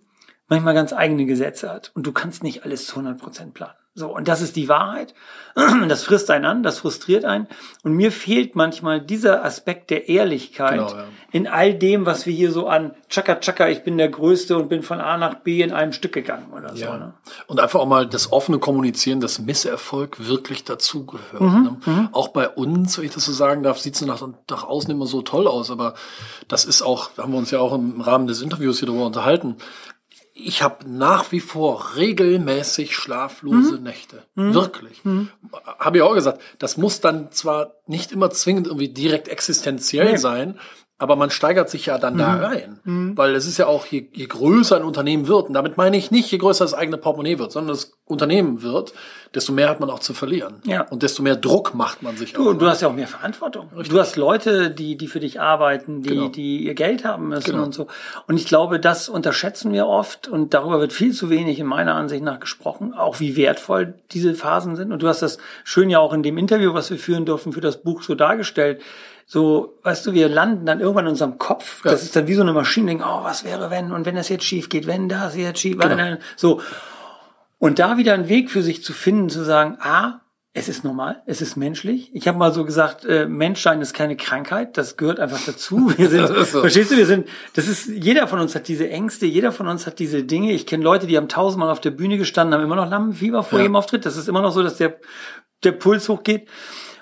manchmal 0.48 0.74
ganz 0.74 0.92
eigene 0.92 1.26
Gesetze 1.26 1.70
hat 1.70 1.92
und 1.94 2.06
du 2.06 2.12
kannst 2.12 2.42
nicht 2.42 2.64
alles 2.64 2.86
zu 2.86 2.96
100 2.96 3.20
Prozent 3.20 3.54
planen. 3.54 3.74
So, 3.98 4.14
und 4.14 4.28
das 4.28 4.40
ist 4.40 4.54
die 4.54 4.68
Wahrheit. 4.68 5.14
Das 5.88 6.04
frisst 6.04 6.30
einen 6.30 6.44
an, 6.44 6.62
das 6.62 6.78
frustriert 6.78 7.24
einen. 7.24 7.48
Und 7.82 7.94
mir 7.94 8.12
fehlt 8.12 8.54
manchmal 8.54 9.00
dieser 9.00 9.44
Aspekt 9.44 9.90
der 9.90 10.08
Ehrlichkeit 10.08 10.74
genau, 10.74 10.88
ja. 10.90 11.04
in 11.32 11.48
all 11.48 11.74
dem, 11.74 12.06
was 12.06 12.26
wir 12.26 12.32
hier 12.32 12.52
so 12.52 12.68
an 12.68 12.94
Chaka 13.08 13.36
Chaka, 13.40 13.68
ich 13.68 13.82
bin 13.82 13.98
der 13.98 14.08
Größte 14.08 14.56
und 14.56 14.68
bin 14.68 14.82
von 14.82 15.00
A 15.00 15.16
nach 15.16 15.36
B 15.36 15.62
in 15.62 15.72
einem 15.72 15.92
Stück 15.92 16.12
gegangen 16.12 16.52
oder 16.52 16.74
ja. 16.74 16.92
so. 16.92 16.98
Ne? 16.98 17.14
Und 17.48 17.58
einfach 17.58 17.80
auch 17.80 17.86
mal 17.86 18.06
das 18.06 18.30
offene 18.32 18.58
Kommunizieren, 18.58 19.20
dass 19.20 19.40
Misserfolg 19.40 20.28
wirklich 20.28 20.62
dazugehört. 20.62 21.40
Mhm, 21.40 21.62
ne? 21.62 21.76
Mhm. 21.84 22.08
Auch 22.12 22.28
bei 22.28 22.48
uns, 22.48 22.96
wenn 22.96 23.06
ich 23.06 23.14
das 23.14 23.24
so 23.24 23.32
sagen 23.32 23.64
darf, 23.64 23.78
sieht 23.80 23.96
es 23.96 24.02
nach, 24.02 24.22
nach 24.48 24.64
außen 24.64 24.90
immer 24.92 25.06
so 25.06 25.22
toll 25.22 25.48
aus, 25.48 25.72
aber 25.72 25.94
das 26.46 26.66
ist 26.66 26.82
auch, 26.82 27.10
haben 27.18 27.32
wir 27.32 27.38
uns 27.38 27.50
ja 27.50 27.58
auch 27.58 27.74
im 27.74 28.00
Rahmen 28.00 28.28
des 28.28 28.42
Interviews 28.42 28.78
hier 28.78 28.86
darüber 28.86 29.06
unterhalten, 29.06 29.56
ich 30.38 30.62
habe 30.62 30.88
nach 30.88 31.32
wie 31.32 31.40
vor 31.40 31.96
regelmäßig 31.96 32.94
schlaflose 32.94 33.78
mhm. 33.78 33.82
Nächte. 33.82 34.22
Mhm. 34.34 34.54
Wirklich. 34.54 35.04
Mhm. 35.04 35.30
Habe 35.78 35.98
ich 35.98 36.02
auch 36.02 36.14
gesagt, 36.14 36.40
das 36.58 36.76
muss 36.76 37.00
dann 37.00 37.32
zwar 37.32 37.74
nicht 37.86 38.12
immer 38.12 38.30
zwingend 38.30 38.66
irgendwie 38.66 38.88
direkt 38.88 39.28
existenziell 39.28 40.12
nee. 40.12 40.16
sein, 40.16 40.58
aber 40.98 41.14
man 41.14 41.30
steigert 41.30 41.70
sich 41.70 41.86
ja 41.86 41.96
dann 41.96 42.14
mhm. 42.14 42.18
da 42.18 42.34
rein. 42.34 42.80
Mhm. 42.82 43.16
Weil 43.16 43.36
es 43.36 43.46
ist 43.46 43.56
ja 43.56 43.66
auch, 43.66 43.86
je, 43.86 44.08
je 44.12 44.26
größer 44.26 44.76
ein 44.76 44.82
Unternehmen 44.82 45.28
wird, 45.28 45.46
und 45.46 45.54
damit 45.54 45.76
meine 45.76 45.96
ich 45.96 46.10
nicht, 46.10 46.30
je 46.30 46.38
größer 46.38 46.64
das 46.64 46.74
eigene 46.74 46.98
Portemonnaie 46.98 47.38
wird, 47.38 47.52
sondern 47.52 47.74
das 47.74 47.92
Unternehmen 48.04 48.62
wird, 48.62 48.94
desto 49.32 49.52
mehr 49.52 49.68
hat 49.68 49.78
man 49.78 49.90
auch 49.90 50.00
zu 50.00 50.12
verlieren. 50.12 50.56
Ja. 50.64 50.82
Und 50.82 51.04
desto 51.04 51.22
mehr 51.22 51.36
Druck 51.36 51.74
macht 51.74 52.02
man 52.02 52.16
sich 52.16 52.32
du, 52.32 52.50
auch. 52.50 52.54
Du 52.54 52.66
hast 52.66 52.80
ja 52.80 52.88
auch 52.88 52.94
mehr 52.94 53.06
Verantwortung. 53.06 53.68
Richtig. 53.76 53.90
Du 53.90 54.00
hast 54.00 54.16
Leute, 54.16 54.70
die, 54.70 54.96
die 54.96 55.06
für 55.06 55.20
dich 55.20 55.40
arbeiten, 55.40 56.02
die, 56.02 56.08
genau. 56.08 56.28
die 56.28 56.64
ihr 56.64 56.74
Geld 56.74 57.04
haben 57.04 57.28
müssen 57.28 57.52
genau. 57.52 57.64
und 57.64 57.74
so. 57.74 57.86
Und 58.26 58.36
ich 58.36 58.46
glaube, 58.46 58.80
das 58.80 59.08
unterschätzen 59.08 59.72
wir 59.72 59.86
oft 59.86 60.26
und 60.26 60.52
darüber 60.52 60.80
wird 60.80 60.92
viel 60.92 61.12
zu 61.12 61.30
wenig 61.30 61.60
in 61.60 61.66
meiner 61.66 61.94
Ansicht 61.94 62.24
nach 62.24 62.40
gesprochen, 62.40 62.92
auch 62.94 63.20
wie 63.20 63.36
wertvoll 63.36 63.94
diese 64.10 64.34
Phasen 64.34 64.74
sind. 64.74 64.90
Und 64.90 65.02
du 65.02 65.08
hast 65.08 65.22
das 65.22 65.38
schön 65.62 65.90
ja 65.90 66.00
auch 66.00 66.12
in 66.12 66.24
dem 66.24 66.38
Interview, 66.38 66.74
was 66.74 66.90
wir 66.90 66.98
führen 66.98 67.24
durften, 67.24 67.52
für 67.52 67.60
das 67.60 67.82
Buch 67.82 68.02
so 68.02 68.16
dargestellt 68.16 68.80
so, 69.30 69.78
weißt 69.82 70.06
du, 70.06 70.14
wir 70.14 70.30
landen 70.30 70.64
dann 70.64 70.80
irgendwann 70.80 71.04
in 71.04 71.10
unserem 71.10 71.36
Kopf. 71.36 71.84
Ja. 71.84 71.90
Das 71.90 72.02
ist 72.02 72.16
dann 72.16 72.26
wie 72.26 72.34
so 72.34 72.40
eine 72.40 72.54
Maschine, 72.54 72.86
denken, 72.86 73.04
oh, 73.06 73.24
was 73.24 73.44
wäre 73.44 73.70
wenn 73.70 73.92
und 73.92 74.06
wenn 74.06 74.16
das 74.16 74.30
jetzt 74.30 74.44
schief 74.44 74.70
geht, 74.70 74.86
wenn 74.86 75.10
das 75.10 75.36
jetzt 75.36 75.60
schief, 75.60 75.78
genau. 75.78 76.16
so. 76.34 76.62
Und 77.58 77.78
da 77.78 77.98
wieder 77.98 78.14
einen 78.14 78.30
Weg 78.30 78.50
für 78.50 78.62
sich 78.62 78.82
zu 78.82 78.94
finden, 78.94 79.28
zu 79.28 79.44
sagen, 79.44 79.76
ah, 79.80 80.20
es 80.54 80.70
ist 80.70 80.82
normal, 80.82 81.22
es 81.26 81.42
ist 81.42 81.56
menschlich. 81.56 82.10
Ich 82.14 82.26
habe 82.26 82.38
mal 82.38 82.54
so 82.54 82.64
gesagt, 82.64 83.04
äh, 83.04 83.26
Menschsein 83.26 83.82
ist 83.82 83.92
keine 83.92 84.16
Krankheit, 84.16 84.78
das 84.78 84.96
gehört 84.96 85.20
einfach 85.20 85.44
dazu. 85.44 85.92
Wir 85.98 86.08
sind, 86.08 86.26
so. 86.26 86.60
verstehst 86.62 86.90
du, 86.90 86.96
wir 86.96 87.04
sind, 87.04 87.28
das 87.52 87.68
ist, 87.68 87.86
jeder 87.86 88.28
von 88.28 88.38
uns 88.38 88.54
hat 88.54 88.66
diese 88.66 88.88
Ängste, 88.88 89.26
jeder 89.26 89.52
von 89.52 89.68
uns 89.68 89.86
hat 89.86 89.98
diese 89.98 90.24
Dinge. 90.24 90.52
Ich 90.52 90.66
kenne 90.66 90.82
Leute, 90.82 91.06
die 91.06 91.18
haben 91.18 91.28
tausendmal 91.28 91.70
auf 91.70 91.82
der 91.82 91.90
Bühne 91.90 92.16
gestanden, 92.16 92.54
haben 92.54 92.64
immer 92.64 92.76
noch 92.76 92.88
Lampenfieber 92.88 93.42
vor 93.42 93.58
ja. 93.58 93.64
jedem 93.64 93.76
Auftritt. 93.76 94.06
Das 94.06 94.16
ist 94.16 94.26
immer 94.26 94.40
noch 94.40 94.52
so, 94.52 94.62
dass 94.62 94.78
der, 94.78 94.96
der 95.64 95.72
Puls 95.72 96.08
hochgeht. 96.08 96.48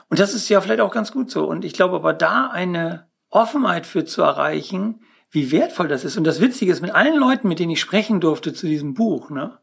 Und 0.08 0.18
das 0.18 0.34
ist 0.34 0.48
ja 0.48 0.60
vielleicht 0.60 0.80
auch 0.80 0.92
ganz 0.92 1.12
gut 1.12 1.30
so. 1.30 1.46
Und 1.46 1.64
ich 1.64 1.72
glaube 1.72 1.96
aber 1.96 2.12
da 2.12 2.48
eine 2.48 3.08
Offenheit 3.30 3.86
für 3.86 4.04
zu 4.04 4.22
erreichen, 4.22 5.00
wie 5.30 5.50
wertvoll 5.50 5.88
das 5.88 6.04
ist. 6.04 6.16
Und 6.16 6.24
das 6.24 6.40
Witzige 6.40 6.72
ist, 6.72 6.80
mit 6.80 6.94
allen 6.94 7.16
Leuten, 7.16 7.48
mit 7.48 7.58
denen 7.58 7.72
ich 7.72 7.80
sprechen 7.80 8.20
durfte 8.20 8.52
zu 8.52 8.66
diesem 8.66 8.94
Buch, 8.94 9.30
ne, 9.30 9.58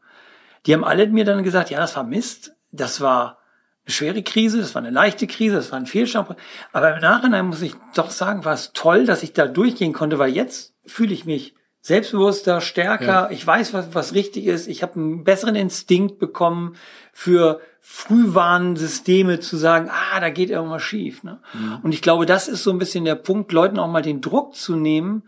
die 0.66 0.74
haben 0.74 0.84
alle 0.84 1.06
mir 1.08 1.24
dann 1.24 1.42
gesagt, 1.42 1.70
ja, 1.70 1.78
das 1.78 1.96
war 1.96 2.04
Mist, 2.04 2.54
das 2.70 3.00
war 3.00 3.38
eine 3.84 3.92
schwere 3.92 4.22
Krise, 4.22 4.58
das 4.58 4.74
war 4.74 4.82
eine 4.82 4.90
leichte 4.90 5.26
Krise, 5.26 5.56
das 5.56 5.72
war 5.72 5.78
ein 5.78 5.86
Fehlstart. 5.86 6.36
Aber 6.72 6.94
im 6.94 7.00
Nachhinein 7.00 7.46
muss 7.46 7.62
ich 7.62 7.74
doch 7.94 8.10
sagen, 8.10 8.44
war 8.44 8.54
es 8.54 8.72
toll, 8.72 9.04
dass 9.04 9.22
ich 9.22 9.32
da 9.32 9.46
durchgehen 9.46 9.92
konnte, 9.92 10.18
weil 10.18 10.34
jetzt 10.34 10.74
fühle 10.86 11.12
ich 11.12 11.24
mich 11.24 11.54
selbstbewusster, 11.80 12.62
stärker, 12.62 13.06
ja. 13.06 13.30
ich 13.30 13.46
weiß, 13.46 13.74
was, 13.74 13.94
was 13.94 14.14
richtig 14.14 14.46
ist, 14.46 14.68
ich 14.68 14.82
habe 14.82 14.94
einen 14.94 15.22
besseren 15.22 15.54
Instinkt 15.54 16.18
bekommen 16.18 16.76
für 17.12 17.60
Frühwarnsysteme 17.86 19.40
zu 19.40 19.58
sagen, 19.58 19.90
ah, 19.90 20.18
da 20.18 20.30
geht 20.30 20.48
irgendwas 20.48 20.82
schief. 20.82 21.22
Ne? 21.22 21.38
Mhm. 21.52 21.80
Und 21.82 21.92
ich 21.92 22.00
glaube, 22.00 22.24
das 22.24 22.48
ist 22.48 22.62
so 22.62 22.70
ein 22.70 22.78
bisschen 22.78 23.04
der 23.04 23.14
Punkt, 23.14 23.52
Leuten 23.52 23.78
auch 23.78 23.88
mal 23.88 24.00
den 24.00 24.22
Druck 24.22 24.54
zu 24.54 24.74
nehmen, 24.74 25.24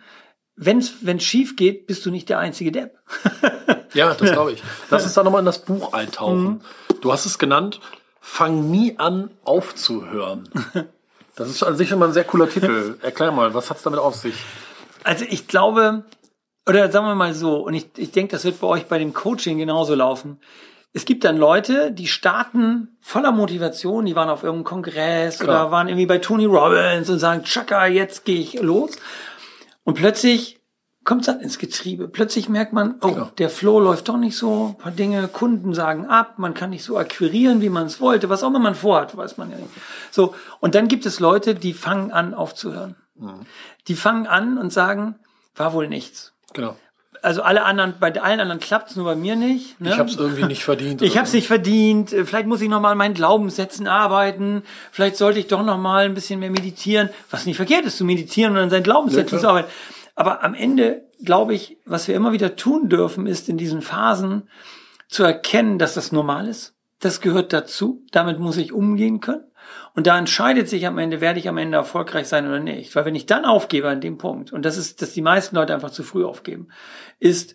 wenn 0.57 0.79
es 0.79 1.23
schief 1.23 1.57
geht, 1.57 1.87
bist 1.87 2.07
du 2.07 2.11
nicht 2.11 2.31
der 2.31 2.39
einzige 2.39 2.73
Depp. 2.73 2.99
ja, 3.93 4.15
das 4.15 4.33
glaube 4.33 4.53
ich. 4.53 4.63
Lass 4.91 5.05
uns 5.05 5.13
da 5.13 5.23
nochmal 5.23 5.41
in 5.41 5.47
das 5.47 5.67
Buch 5.67 5.93
eintauchen. 5.93 6.45
Mhm. 6.45 6.61
Du 7.03 7.13
hast 7.13 7.27
es 7.27 7.39
genannt, 7.39 7.81
fang 8.21 8.71
nie 8.71 8.99
an 8.99 9.31
aufzuhören. 9.45 10.49
Das 11.39 11.51
ist 11.51 11.63
an 11.63 11.77
sich 11.77 11.91
immer 11.91 12.07
ein 12.07 12.15
sehr 12.15 12.25
cooler 12.25 12.49
Titel. 12.49 12.97
Erklär 13.03 13.31
mal, 13.31 13.53
was 13.53 13.69
hat's 13.69 13.83
damit 13.83 14.01
auf 14.01 14.15
sich? 14.15 14.37
Also 15.05 15.27
ich 15.29 15.47
glaube, 15.47 16.05
oder 16.67 16.91
sagen 16.91 17.05
wir 17.05 17.15
mal 17.15 17.35
so, 17.35 17.59
und 17.59 17.75
ich, 17.75 17.91
ich 17.99 18.11
denke, 18.11 18.33
das 18.33 18.47
wird 18.47 18.59
bei 18.59 18.67
euch 18.67 18.87
bei 18.87 18.99
dem 18.99 19.13
Coaching 19.13 19.59
genauso 19.59 19.95
laufen. 19.95 20.41
Es 20.97 21.05
gibt 21.05 21.25
dann 21.25 21.37
Leute, 21.37 21.93
die 21.93 22.07
starten 22.07 22.97
voller 23.03 23.31
Motivation, 23.31 24.07
die 24.07 24.17
waren 24.17 24.31
auf 24.31 24.43
irgendeinem 24.43 24.65
Kongress 24.65 25.41
Klar. 25.41 25.65
oder 25.67 25.71
waren 25.71 25.89
irgendwie 25.89 26.07
bei 26.07 26.17
Tony 26.17 26.47
Robbins 26.47 27.11
und 27.11 27.19
sagen, 27.19 27.43
Chaka, 27.45 27.87
jetzt 27.87 28.25
gehe 28.25 28.41
ich 28.41 28.55
los. 28.63 28.93
Und 29.85 29.93
plötzlich 29.93 30.59
kommt 31.05 31.21
es 31.21 31.27
dann 31.27 31.43
ins 31.43 31.59
Getriebe. 31.59 32.09
Plötzlich 32.09 32.49
merkt 32.49 32.73
man, 32.73 32.95
oh, 33.03 33.09
Genau. 33.09 33.31
der 33.37 33.51
Flow 33.51 33.79
läuft 33.79 34.09
doch 34.09 34.17
nicht 34.17 34.39
so, 34.39 34.69
ein 34.69 34.79
paar 34.79 34.91
Dinge, 34.91 35.29
Kunden 35.29 35.75
sagen 35.75 36.07
ab, 36.07 36.39
man 36.39 36.55
kann 36.55 36.71
nicht 36.71 36.83
so 36.83 36.97
akquirieren, 36.97 37.61
wie 37.61 37.69
man 37.69 37.85
es 37.85 38.01
wollte, 38.01 38.31
was 38.31 38.43
auch 38.43 38.49
immer 38.49 38.59
man 38.59 38.75
vorhat, 38.75 39.15
weiß 39.15 39.37
man 39.37 39.51
ja 39.51 39.59
nicht. 39.59 39.69
So, 40.11 40.35
und 40.61 40.75
dann 40.75 40.89
gibt 40.89 41.05
es 41.05 41.21
Leute, 41.21 41.55
die 41.55 41.75
fangen 41.75 42.11
an 42.11 42.33
aufzuhören. 42.33 42.97
Mhm. 43.17 43.41
Die 43.87 43.97
fangen 43.97 44.27
an 44.27 44.57
und 44.57 44.73
sagen, 44.73 45.17
war 45.57 45.75
wohl 45.75 45.89
nichts. 45.89 46.33
Genau. 46.55 46.75
Also 47.27 47.43
alle 47.43 47.65
anderen, 47.65 47.95
bei 47.99 48.15
allen 48.23 48.39
anderen 48.39 48.61
klappt 48.61 48.91
es, 48.91 48.95
nur 48.95 49.05
bei 49.05 49.17
mir 49.17 49.35
nicht. 49.35 49.81
Ne? 49.81 49.91
Ich 49.91 49.99
habe 49.99 50.09
es 50.09 50.17
irgendwie 50.17 50.45
nicht 50.45 50.63
verdient. 50.63 51.03
Ich 51.03 51.17
habe 51.17 51.27
es 51.27 51.33
nicht 51.33 51.49
verdient. 51.49 52.13
Äh, 52.13 52.25
Vielleicht 52.25 52.47
muss 52.47 52.61
ich 52.61 52.69
noch 52.69 52.81
mal 52.81 52.93
an 52.93 52.99
meinen 52.99 53.15
Glaubenssätzen 53.15 53.89
arbeiten. 53.89 54.63
Vielleicht 54.93 55.17
sollte 55.17 55.41
ich 55.41 55.49
doch 55.49 55.65
noch 55.65 55.77
mal 55.77 56.05
ein 56.05 56.15
bisschen 56.15 56.39
mehr 56.39 56.53
meditieren. 56.53 57.11
Was 57.33 57.45
nicht 57.45 57.57
verkehrt 57.57 57.85
ist, 57.85 57.97
zu 57.97 58.05
meditieren 58.05 58.53
und 58.53 58.59
an 58.59 58.71
seinen 58.71 58.85
Glaubenssätzen 58.85 59.39
Ja, 59.39 59.41
zu 59.41 59.49
arbeiten. 59.49 59.69
Aber 60.15 60.45
am 60.45 60.55
Ende 60.55 61.03
glaube 61.21 61.55
ich, 61.55 61.79
was 61.85 62.07
wir 62.07 62.15
immer 62.15 62.31
wieder 62.31 62.55
tun 62.55 62.89
dürfen, 62.89 63.27
ist 63.27 63.49
in 63.49 63.57
diesen 63.57 63.83
Phasen 63.83 64.49
zu 65.09 65.25
erkennen, 65.25 65.81
dass 65.81 65.95
das 65.95 66.13
normal 66.13 66.47
ist. 66.47 66.75
Das 67.01 67.21
gehört 67.21 67.53
dazu. 67.53 68.05
Damit 68.13 68.39
muss 68.39 68.57
ich 68.57 68.73
umgehen 68.73 69.19
können. 69.19 69.43
Und 69.95 70.07
da 70.07 70.19
entscheidet 70.19 70.69
sich 70.69 70.87
am 70.87 70.99
Ende, 70.99 71.21
werde 71.21 71.39
ich 71.39 71.49
am 71.49 71.59
Ende 71.59 71.79
erfolgreich 71.79 72.27
sein 72.27 72.47
oder 72.47 72.61
nicht. 72.61 72.95
Weil 72.95 73.05
wenn 73.05 73.15
ich 73.15 73.27
dann 73.27 73.45
aufgebe 73.45 73.89
an 73.89 74.01
dem 74.01 74.19
Punkt, 74.19 74.53
und 74.53 74.65
das 74.65 74.77
ist, 74.77 75.03
dass 75.03 75.13
die 75.13 75.23
meisten 75.23 75.57
Leute 75.57 75.75
einfach 75.75 75.91
zu 75.91 76.03
früh 76.03 76.25
aufgeben, 76.25 76.69
ist, 77.19 77.55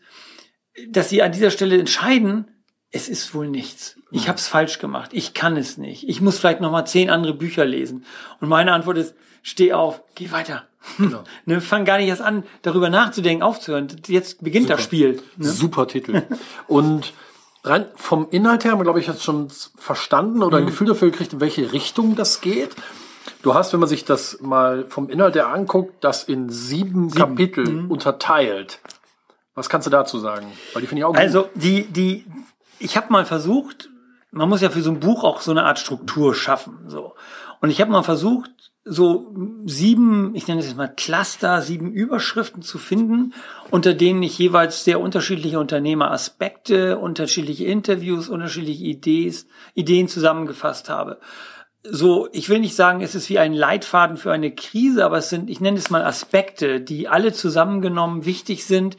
dass 0.88 1.10
sie 1.10 1.22
an 1.22 1.32
dieser 1.32 1.51
Stelle 1.51 1.77
entscheiden, 1.77 2.48
es 2.91 3.08
ist 3.08 3.34
wohl 3.34 3.48
nichts. 3.48 3.98
Ich 4.12 4.27
habe 4.27 4.38
es 4.38 4.48
falsch 4.48 4.80
gemacht. 4.80 5.12
Ich 5.13 5.34
kann 5.34 5.56
es 5.56 5.77
nicht. 5.77 6.08
Ich 6.10 6.20
muss 6.20 6.39
vielleicht 6.39 6.60
noch 6.60 6.72
mal 6.72 6.86
zehn 6.86 7.10
andere 7.10 7.34
Bücher 7.34 7.63
lesen. 7.63 8.06
Und 8.41 8.50
meine 8.50 8.74
Antwort 8.74 8.98
ist: 8.98 9.15
Steh 9.41 9.72
auf, 9.72 10.03
geh 10.15 10.32
weiter. 10.32 10.68
Genau. 10.98 11.24
ne, 11.46 11.62
fang 11.62 11.86
gar 11.86 11.98
nicht 11.98 12.10
erst 12.10 12.22
an, 12.22 12.44
darüber 12.63 12.89
nachzudenken, 12.89 13.44
aufzuhören. 13.44 13.88
Jetzt 14.08 14.44
beginnt 14.44 14.70
das 14.70 14.84
Spiel. 14.84 15.22
Ne? 15.38 15.48
Super 15.48 15.88
Titel. 15.88 16.24
Und 16.68 17.13
rein 17.63 17.86
vom 17.96 18.27
Inhalt 18.32 18.63
her 18.63 18.72
haben 18.72 18.80
wir, 18.80 18.84
glaube 18.84 19.00
ich, 19.00 19.08
jetzt 19.08 19.24
schon 19.24 19.50
verstanden 19.77 20.44
oder 20.44 20.58
ein 20.58 20.65
Gefühl 20.65 20.88
dafür 20.88 21.12
gekriegt, 21.12 21.34
in 21.34 21.39
welche 21.39 21.72
Richtung 21.72 22.15
das 22.15 22.41
geht. 22.41 22.75
Du 23.44 23.53
hast, 23.53 23.74
wenn 23.74 23.80
man 23.80 23.89
sich 23.89 24.06
das 24.06 24.39
mal 24.41 24.86
vom 24.89 25.10
Inhalt 25.10 25.36
her 25.36 25.48
anguckt, 25.48 26.03
das 26.03 26.24
in 26.24 26.50
sieben, 26.50 27.12
Kapitel 27.12 27.86
unterteilt. 27.88 28.80
Was 29.56 29.70
kannst 29.70 29.88
du 29.88 29.91
dazu 29.91 30.20
sagen? 30.20 30.48
Weil 30.74 30.82
die 30.82 30.88
finde 30.88 31.01
ich 31.01 31.06
auch 31.06 31.13
gut. 31.13 31.20
Also 31.20 31.50
die, 31.56 31.84
die, 31.84 32.25
ich 32.80 32.98
habe 32.98 33.12
mal 33.12 33.25
versucht, 33.25 33.89
man 34.31 34.50
muss 34.50 34.61
ja 34.61 34.69
für 34.69 34.81
so 34.81 34.91
ein 34.91 35.00
Buch 35.00 35.23
auch 35.23 35.41
so 35.41 35.51
eine 35.51 35.65
Art 35.65 35.79
Struktur 35.79 36.33
schaffen. 36.33 36.85
So. 36.88 37.13
Und 37.59 37.69
ich 37.69 37.81
habe 37.81 37.91
mal 37.91 38.03
versucht, 38.03 38.50
so 38.83 39.35
sieben, 39.65 40.33
ich 40.33 40.47
nenne 40.47 40.59
es 40.59 40.65
jetzt 40.65 40.77
mal 40.77 40.88
Cluster, 40.88 41.61
sieben 41.61 41.91
Überschriften 41.91 42.63
zu 42.63 42.79
finden, 42.79 43.33
unter 43.69 43.93
denen 43.93 44.23
ich 44.23 44.38
jeweils 44.39 44.83
sehr 44.83 45.00
unterschiedliche 45.00 45.59
Unternehmeraspekte, 45.59 46.97
unterschiedliche 46.97 47.65
Interviews, 47.65 48.27
unterschiedliche 48.27 48.83
Ideen, 48.83 49.35
Ideen 49.75 50.07
zusammengefasst 50.07 50.89
habe. 50.89 51.19
So, 51.83 52.27
ich 52.31 52.50
will 52.50 52.59
nicht 52.59 52.75
sagen, 52.75 53.01
es 53.01 53.13
ist 53.13 53.29
wie 53.29 53.39
ein 53.39 53.53
Leitfaden 53.53 54.17
für 54.17 54.31
eine 54.31 54.53
Krise, 54.53 55.05
aber 55.05 55.17
es 55.17 55.29
sind, 55.29 55.50
ich 55.50 55.61
nenne 55.61 55.77
es 55.77 55.89
mal 55.89 56.03
Aspekte, 56.03 56.79
die 56.81 57.07
alle 57.07 57.33
zusammengenommen 57.33 58.25
wichtig 58.25 58.65
sind, 58.65 58.97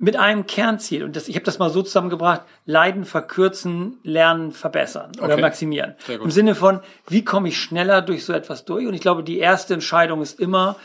mit 0.00 0.16
einem 0.16 0.46
Kernziel. 0.46 1.04
Und 1.04 1.14
das, 1.14 1.28
ich 1.28 1.36
habe 1.36 1.44
das 1.44 1.58
mal 1.58 1.70
so 1.70 1.82
zusammengebracht, 1.82 2.40
Leiden 2.64 3.04
verkürzen, 3.04 3.98
lernen 4.02 4.50
verbessern 4.50 5.12
oder 5.18 5.34
Okay. 5.34 5.42
maximieren. 5.42 5.94
Im 6.08 6.30
Sinne 6.30 6.54
von, 6.54 6.80
wie 7.06 7.22
komme 7.22 7.48
ich 7.48 7.58
schneller 7.58 8.00
durch 8.00 8.24
so 8.24 8.32
etwas 8.32 8.64
durch? 8.64 8.86
Und 8.86 8.94
ich 8.94 9.02
glaube, 9.02 9.22
die 9.22 9.38
erste 9.38 9.74
Entscheidung 9.74 10.22
ist 10.22 10.40
immer, 10.40 10.76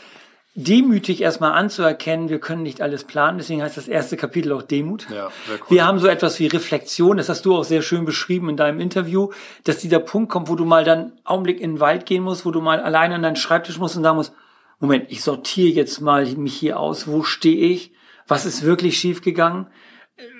demütig 0.54 1.20
erstmal 1.20 1.52
anzuerkennen, 1.52 2.30
wir 2.30 2.40
können 2.40 2.62
nicht 2.62 2.80
alles 2.80 3.04
planen. 3.04 3.38
Deswegen 3.38 3.62
heißt 3.62 3.76
das 3.76 3.88
erste 3.88 4.16
Kapitel 4.16 4.52
auch 4.52 4.62
Demut. 4.62 5.06
Ja, 5.10 5.28
cool. 5.48 5.58
Wir 5.68 5.86
haben 5.86 5.98
so 5.98 6.06
etwas 6.08 6.38
wie 6.40 6.46
Reflexion, 6.46 7.16
das 7.18 7.28
hast 7.28 7.44
du 7.44 7.56
auch 7.56 7.64
sehr 7.64 7.82
schön 7.82 8.04
beschrieben 8.06 8.48
in 8.48 8.56
deinem 8.56 8.80
Interview, 8.80 9.30
dass 9.64 9.78
dieser 9.78 9.98
Punkt 9.98 10.30
kommt, 10.30 10.48
wo 10.48 10.54
du 10.56 10.64
mal 10.64 10.84
dann 10.84 11.12
Augenblick 11.24 11.60
in 11.60 11.72
den 11.74 11.80
Wald 11.80 12.06
gehen 12.06 12.22
musst, 12.22 12.46
wo 12.46 12.50
du 12.50 12.60
mal 12.62 12.80
alleine 12.80 13.16
an 13.16 13.22
deinen 13.22 13.36
Schreibtisch 13.36 13.78
musst 13.78 13.96
und 13.96 14.02
sagen 14.02 14.16
musst, 14.16 14.32
Moment, 14.78 15.06
ich 15.08 15.22
sortiere 15.22 15.74
jetzt 15.74 16.00
mal 16.00 16.26
mich 16.36 16.54
hier 16.54 16.78
aus, 16.80 17.06
wo 17.06 17.22
stehe 17.22 17.66
ich, 17.68 17.92
was 18.26 18.46
ist 18.46 18.62
wirklich 18.62 18.98
schiefgegangen, 18.98 19.66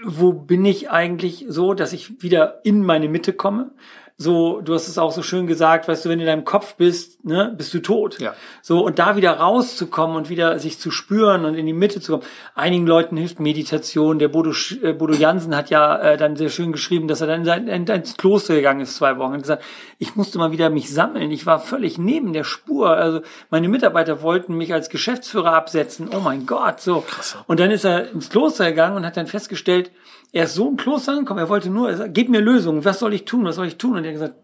wo 0.05 0.33
bin 0.33 0.65
ich 0.65 0.91
eigentlich 0.91 1.45
so, 1.49 1.75
dass 1.75 1.93
ich 1.93 2.23
wieder 2.23 2.61
in 2.65 2.83
meine 2.83 3.09
Mitte 3.09 3.33
komme. 3.33 3.73
So, 4.19 4.63
du 4.63 4.73
hast 4.73 4.89
es 4.89 4.97
auch 4.97 5.13
so 5.13 5.23
schön 5.23 5.47
gesagt, 5.47 5.89
weißt 5.89 6.07
du, 6.07 6.09
wenn 6.09 6.19
du 6.19 6.25
in 6.25 6.31
deinem 6.31 6.47
Kopf 6.47 6.77
bist, 6.77 7.23
ne, 7.27 7.53
bist 7.55 7.75
du 7.75 7.81
tot. 7.81 8.19
Ja. 8.19 8.35
So, 8.63 8.83
und 8.83 8.99
da 8.99 9.15
wieder 9.15 9.33
rauszukommen 9.33 10.17
und 10.17 10.31
wieder 10.31 10.59
sich 10.59 10.79
zu 10.79 10.91
spüren 10.91 11.45
und 11.45 11.55
in 11.55 11.67
die 11.67 11.75
Mitte 11.75 12.01
zu 12.01 12.13
kommen. 12.13 12.25
Einigen 12.55 12.87
Leuten 12.87 13.19
hilft 13.19 13.41
Meditation. 13.41 14.19
Der 14.19 14.29
Bodo, 14.29 14.53
äh, 14.83 14.95
Bodo 14.95 15.13
Jansen 15.13 15.55
hat 15.55 15.69
ja 15.69 15.99
äh, 15.99 16.17
dann 16.17 16.35
sehr 16.37 16.49
schön 16.49 16.73
geschrieben, 16.73 17.09
dass 17.09 17.21
er 17.21 17.27
dann 17.27 17.47
in 17.47 17.69
in, 17.69 17.87
ins 17.87 18.17
Kloster 18.17 18.55
gegangen 18.55 18.81
ist, 18.81 18.97
zwei 18.97 19.19
Wochen. 19.19 19.35
Und 19.35 19.43
gesagt, 19.43 19.63
ich 19.99 20.17
musste 20.17 20.39
mal 20.39 20.51
wieder 20.51 20.71
mich 20.71 20.91
sammeln. 20.91 21.31
Ich 21.31 21.45
war 21.45 21.59
völlig 21.59 21.99
neben 21.99 22.33
der 22.33 22.45
Spur. 22.45 22.89
Also 22.97 23.21
meine 23.51 23.69
Mitarbeiter 23.69 24.23
wollten 24.23 24.55
mich 24.57 24.73
als 24.73 24.89
Geschäftsführer 24.89 25.53
absetzen. 25.53 26.09
Oh 26.17 26.21
mein 26.21 26.47
Gott, 26.47 26.81
so. 26.81 27.05
Und 27.49 27.61
dann 27.61 27.71
ist 27.71 27.85
er 27.85 28.11
ins 28.13 28.31
Kloster 28.31 28.71
gegangen 28.71 28.97
und 28.97 29.05
hat 29.05 29.19
dann 29.19 29.27
festgestellt, 29.27 29.91
er 30.33 30.45
ist 30.45 30.55
so 30.55 30.69
im 30.69 30.77
Kloster 30.77 31.13
angekommen, 31.13 31.41
er 31.41 31.49
wollte 31.49 31.71
nur, 31.71 31.89
er 31.91 31.97
sagt, 31.97 32.15
gib 32.15 32.29
mir 32.29 32.41
Lösungen, 32.41 32.85
was 32.85 32.99
soll 32.99 33.15
ich 33.15 33.25
tun, 33.25 33.45
was 33.45 33.57
soll 33.57 33.67
ich 33.67 33.79
tun? 33.79 33.97
Und 33.97 34.05
er 34.05 34.09
hat 34.11 34.15
gesagt, 34.15 34.35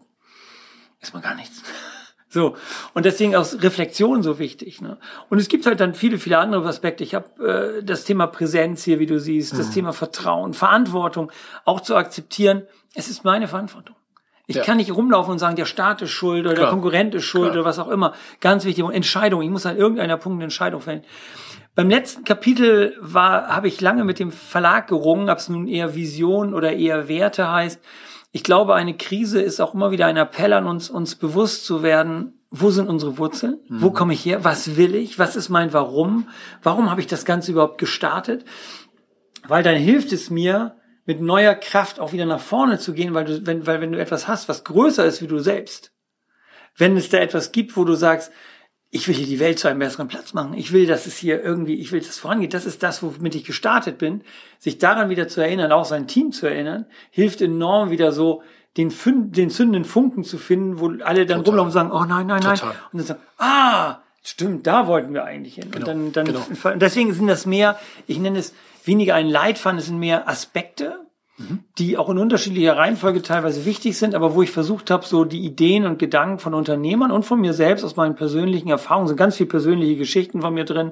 erstmal 0.99 1.23
gar 1.23 1.35
nichts. 1.35 1.61
So, 2.29 2.55
und 2.95 3.05
deswegen 3.05 3.35
auch 3.35 3.45
Reflexion 3.59 4.23
so 4.23 4.39
wichtig. 4.39 4.81
Ne? 4.81 4.97
Und 5.29 5.37
es 5.37 5.47
gibt 5.49 5.67
halt 5.67 5.79
dann 5.79 5.93
viele, 5.93 6.17
viele 6.17 6.39
andere 6.39 6.67
Aspekte. 6.67 7.03
Ich 7.03 7.13
habe 7.13 7.77
äh, 7.79 7.83
das 7.83 8.05
Thema 8.05 8.25
Präsenz 8.25 8.83
hier, 8.83 8.97
wie 8.97 9.05
du 9.05 9.19
siehst, 9.19 9.55
das 9.55 9.69
Thema 9.69 9.93
Vertrauen, 9.93 10.55
Verantwortung, 10.55 11.31
auch 11.63 11.79
zu 11.79 11.95
akzeptieren, 11.95 12.63
es 12.95 13.07
ist 13.07 13.23
meine 13.23 13.47
Verantwortung. 13.47 13.95
Ich 14.47 14.55
Ja. 14.55 14.63
kann 14.63 14.77
nicht 14.77 14.89
rumlaufen 14.91 15.33
und 15.33 15.37
sagen, 15.37 15.55
der 15.57 15.65
Staat 15.65 16.01
ist 16.01 16.09
schuld 16.09 16.39
oder 16.45 16.55
der 16.55 16.63
Klar. 16.63 16.71
Konkurrent 16.71 17.13
ist 17.13 17.23
schuld 17.25 17.51
Klar. 17.51 17.57
oder 17.57 17.65
was 17.65 17.77
auch 17.77 17.87
immer. 17.89 18.13
Ganz 18.39 18.65
wichtig. 18.65 18.83
Und 18.83 18.93
Entscheidung. 18.93 19.43
Ich 19.43 19.51
muss 19.51 19.67
an 19.67 19.77
irgendeiner 19.77 20.17
Punkt 20.17 20.37
eine 20.37 20.45
Entscheidung 20.45 20.81
fällen. 20.81 21.03
Beim 21.75 21.89
letzten 21.89 22.23
Kapitel 22.23 22.95
war, 22.99 23.47
habe 23.47 23.67
ich 23.67 23.81
lange 23.81 24.03
mit 24.03 24.19
dem 24.19 24.31
Verlag 24.31 24.87
gerungen, 24.87 25.29
ob 25.29 25.39
es 25.39 25.49
nun 25.49 25.67
eher 25.67 25.95
Vision 25.95 26.53
oder 26.53 26.73
eher 26.73 27.07
Werte 27.07 27.51
heißt. 27.51 27.81
Ich 28.31 28.43
glaube, 28.43 28.75
eine 28.75 28.95
Krise 28.95 29.41
ist 29.41 29.59
auch 29.59 29.73
immer 29.73 29.91
wieder 29.91 30.05
ein 30.05 30.17
Appell 30.17 30.53
an 30.53 30.67
uns, 30.67 30.89
uns 30.89 31.15
bewusst 31.15 31.65
zu 31.65 31.81
werden, 31.81 32.39
wo 32.51 32.69
sind 32.69 32.87
unsere 32.87 33.17
Wurzeln? 33.17 33.57
Wo 33.67 33.89
komme 33.89 34.13
ich 34.13 34.23
her? 34.25 34.43
Was 34.43 34.77
will 34.77 34.93
ich? 34.93 35.17
Was 35.17 35.35
ist 35.35 35.49
mein 35.49 35.73
Warum? 35.73 36.29
Warum 36.61 36.91
habe 36.91 37.01
ich 37.01 37.07
das 37.07 37.25
Ganze 37.25 37.51
überhaupt 37.51 37.79
gestartet? 37.79 38.45
Weil 39.47 39.63
dann 39.63 39.75
hilft 39.75 40.11
es 40.11 40.29
mir, 40.29 40.75
mit 41.05 41.19
neuer 41.19 41.55
Kraft 41.55 41.99
auch 41.99 42.13
wieder 42.13 42.25
nach 42.25 42.39
vorne 42.39 42.79
zu 42.79 42.93
gehen, 42.93 43.13
weil 43.13 43.25
du, 43.25 43.45
wenn, 43.45 43.67
weil 43.67 43.81
wenn 43.81 43.91
du 43.91 43.99
etwas 43.99 44.27
hast, 44.27 44.47
was 44.47 44.63
größer 44.63 45.05
ist 45.05 45.21
wie 45.21 45.27
du 45.27 45.39
selbst, 45.39 45.91
wenn 46.77 46.95
es 46.95 47.09
da 47.09 47.17
etwas 47.17 47.51
gibt, 47.51 47.75
wo 47.75 47.83
du 47.83 47.95
sagst, 47.95 48.31
ich 48.95 49.07
will 49.07 49.15
hier 49.15 49.25
die 49.25 49.39
Welt 49.39 49.57
zu 49.57 49.67
einem 49.67 49.79
besseren 49.79 50.07
Platz 50.07 50.33
machen, 50.33 50.53
ich 50.53 50.71
will, 50.71 50.85
dass 50.85 51.07
es 51.07 51.17
hier 51.17 51.43
irgendwie, 51.43 51.73
ich 51.75 51.91
will, 51.91 51.99
dass 51.99 52.09
es 52.09 52.19
vorangeht, 52.19 52.53
das 52.53 52.65
ist 52.65 52.83
das, 52.83 53.01
womit 53.01 53.33
ich 53.33 53.43
gestartet 53.43 53.97
bin, 53.97 54.21
sich 54.59 54.77
daran 54.77 55.09
wieder 55.09 55.27
zu 55.27 55.41
erinnern, 55.41 55.71
auch 55.71 55.85
sein 55.85 56.07
Team 56.07 56.31
zu 56.31 56.45
erinnern, 56.45 56.85
hilft 57.09 57.41
enorm 57.41 57.89
wieder 57.89 58.11
so, 58.11 58.43
den, 58.77 58.91
Fün- 58.91 59.31
den 59.31 59.49
zündenden 59.49 59.85
Funken 59.85 60.23
zu 60.23 60.37
finden, 60.37 60.79
wo 60.79 60.91
alle 61.03 61.25
dann 61.25 61.41
rumlaufen 61.41 61.67
und 61.67 61.71
sagen, 61.71 61.91
oh 61.91 62.05
nein, 62.05 62.27
nein, 62.27 62.41
nein. 62.43 62.55
Total. 62.55 62.75
Und 62.91 62.99
dann 62.99 63.05
sagen, 63.05 63.19
ah, 63.37 63.97
stimmt, 64.23 64.65
da 64.67 64.87
wollten 64.87 65.13
wir 65.13 65.23
eigentlich 65.25 65.55
hin. 65.55 65.69
Genau, 65.71 65.91
Und 65.91 66.13
dann, 66.13 66.25
dann, 66.25 66.25
genau. 66.25 66.75
deswegen 66.75 67.13
sind 67.13 67.27
das 67.27 67.45
mehr, 67.45 67.79
ich 68.07 68.19
nenne 68.19 68.39
es 68.39 68.53
weniger 68.85 69.15
ein 69.15 69.27
Leitfaden, 69.27 69.79
es 69.79 69.87
sind 69.87 69.99
mehr 69.99 70.27
Aspekte, 70.29 70.99
die 71.79 71.97
auch 71.97 72.09
in 72.09 72.19
unterschiedlicher 72.19 72.77
Reihenfolge 72.77 73.23
teilweise 73.23 73.65
wichtig 73.65 73.97
sind, 73.97 74.13
aber 74.13 74.35
wo 74.35 74.43
ich 74.43 74.51
versucht 74.51 74.91
habe, 74.91 75.05
so 75.05 75.25
die 75.25 75.43
Ideen 75.43 75.85
und 75.87 75.97
Gedanken 75.97 76.37
von 76.37 76.53
Unternehmern 76.53 77.11
und 77.11 77.23
von 77.23 77.41
mir 77.41 77.53
selbst 77.53 77.83
aus 77.83 77.95
meinen 77.95 78.15
persönlichen 78.15 78.69
Erfahrungen, 78.69 79.07
sind 79.07 79.17
ganz 79.17 79.37
viele 79.37 79.49
persönliche 79.49 79.97
Geschichten 79.97 80.41
von 80.41 80.53
mir 80.53 80.63
drin, 80.63 80.91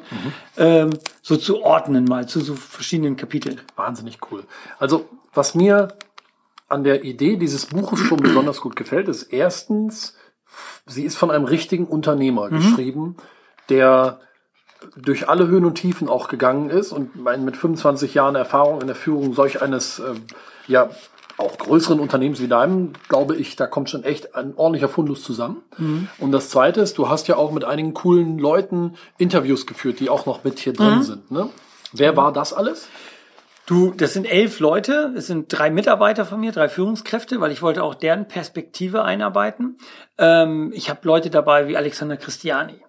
ähm, 0.58 0.90
so 1.22 1.38
zu 1.38 1.62
ordnen 1.62 2.06
mal 2.06 2.28
zu 2.28 2.40
so 2.40 2.56
verschiedenen 2.56 3.18
Kapiteln. 3.18 3.62
Wahnsinnig 3.76 4.18
cool. 4.32 4.44
Also, 4.80 5.06
was 5.34 5.54
mir 5.54 5.90
an 6.68 6.84
der 6.84 7.04
Idee 7.04 7.38
dieses 7.38 7.68
Buches 7.68 8.00
schon 8.00 8.18
besonders 8.18 8.62
gut 8.62 8.76
gefällt, 8.76 9.10
ist 9.10 9.24
erstens, 9.24 10.18
sie 10.88 11.04
ist 11.04 11.18
von 11.18 11.30
einem 11.30 11.46
richtigen 11.46 11.86
Unternehmer 11.86 12.50
geschrieben, 12.50 13.16
der 13.70 14.20
durch 14.96 15.30
alle 15.30 15.48
Höhen 15.48 15.66
und 15.66 15.76
Tiefen 15.76 16.10
auch 16.10 16.28
gegangen 16.28 16.70
ist 16.70 16.92
und 16.92 17.16
mit 17.16 17.58
25 17.58 18.14
Jahren 18.14 18.36
Erfahrung 18.36 18.82
in 18.82 18.88
der 18.88 18.96
Führung 18.96 19.34
solch 19.34 19.62
eines, 19.62 20.00
ähm, 20.00 20.24
ja, 20.68 20.90
auch 21.38 21.58
größeren 21.58 22.00
Unternehmens 22.00 22.40
wie 22.40 22.48
deinem, 22.48 22.94
glaube 23.08 23.36
ich, 23.36 23.56
da 23.56 23.66
kommt 23.66 23.90
schon 23.90 24.04
echt 24.04 24.36
ein 24.36 24.54
ordentlicher 24.56 24.90
Fundus 24.90 25.24
zusammen. 25.24 25.64
Und 26.20 26.32
das 26.32 26.50
Zweite 26.50 26.82
ist, 26.82 26.98
du 27.00 27.10
hast 27.10 27.28
ja 27.28 27.36
auch 27.36 27.52
mit 27.52 27.64
einigen 27.64 27.94
coolen 27.94 28.38
Leuten 28.38 28.96
Interviews 29.18 29.66
geführt, 29.66 30.00
die 30.00 30.10
auch 30.10 30.28
noch 30.28 30.44
mit 30.44 30.60
hier 30.60 30.74
drin 30.74 31.02
sind. 31.02 31.32
Ne? 31.32 31.50
Wer 31.94 32.16
war 32.16 32.32
das 32.32 32.54
alles? 32.54 32.88
Du, 33.66 33.94
das 33.96 34.14
sind 34.14 34.26
elf 34.26 34.60
Leute, 34.60 35.14
es 35.16 35.28
sind 35.28 35.48
drei 35.48 35.70
Mitarbeiter 35.70 36.26
von 36.26 36.40
mir, 36.40 36.52
drei 36.52 36.68
Führungskräfte, 36.68 37.40
weil 37.40 37.52
ich 37.52 37.62
wollte 37.62 37.84
auch 37.84 37.96
deren 37.96 38.28
Perspektive 38.28 39.04
einarbeiten. 39.04 39.78
Ähm, 40.18 40.72
ich 40.76 40.90
habe 40.90 41.00
Leute 41.04 41.30
dabei 41.30 41.68
wie 41.68 41.78
Alexander 41.78 42.18
Christiani. 42.18 42.82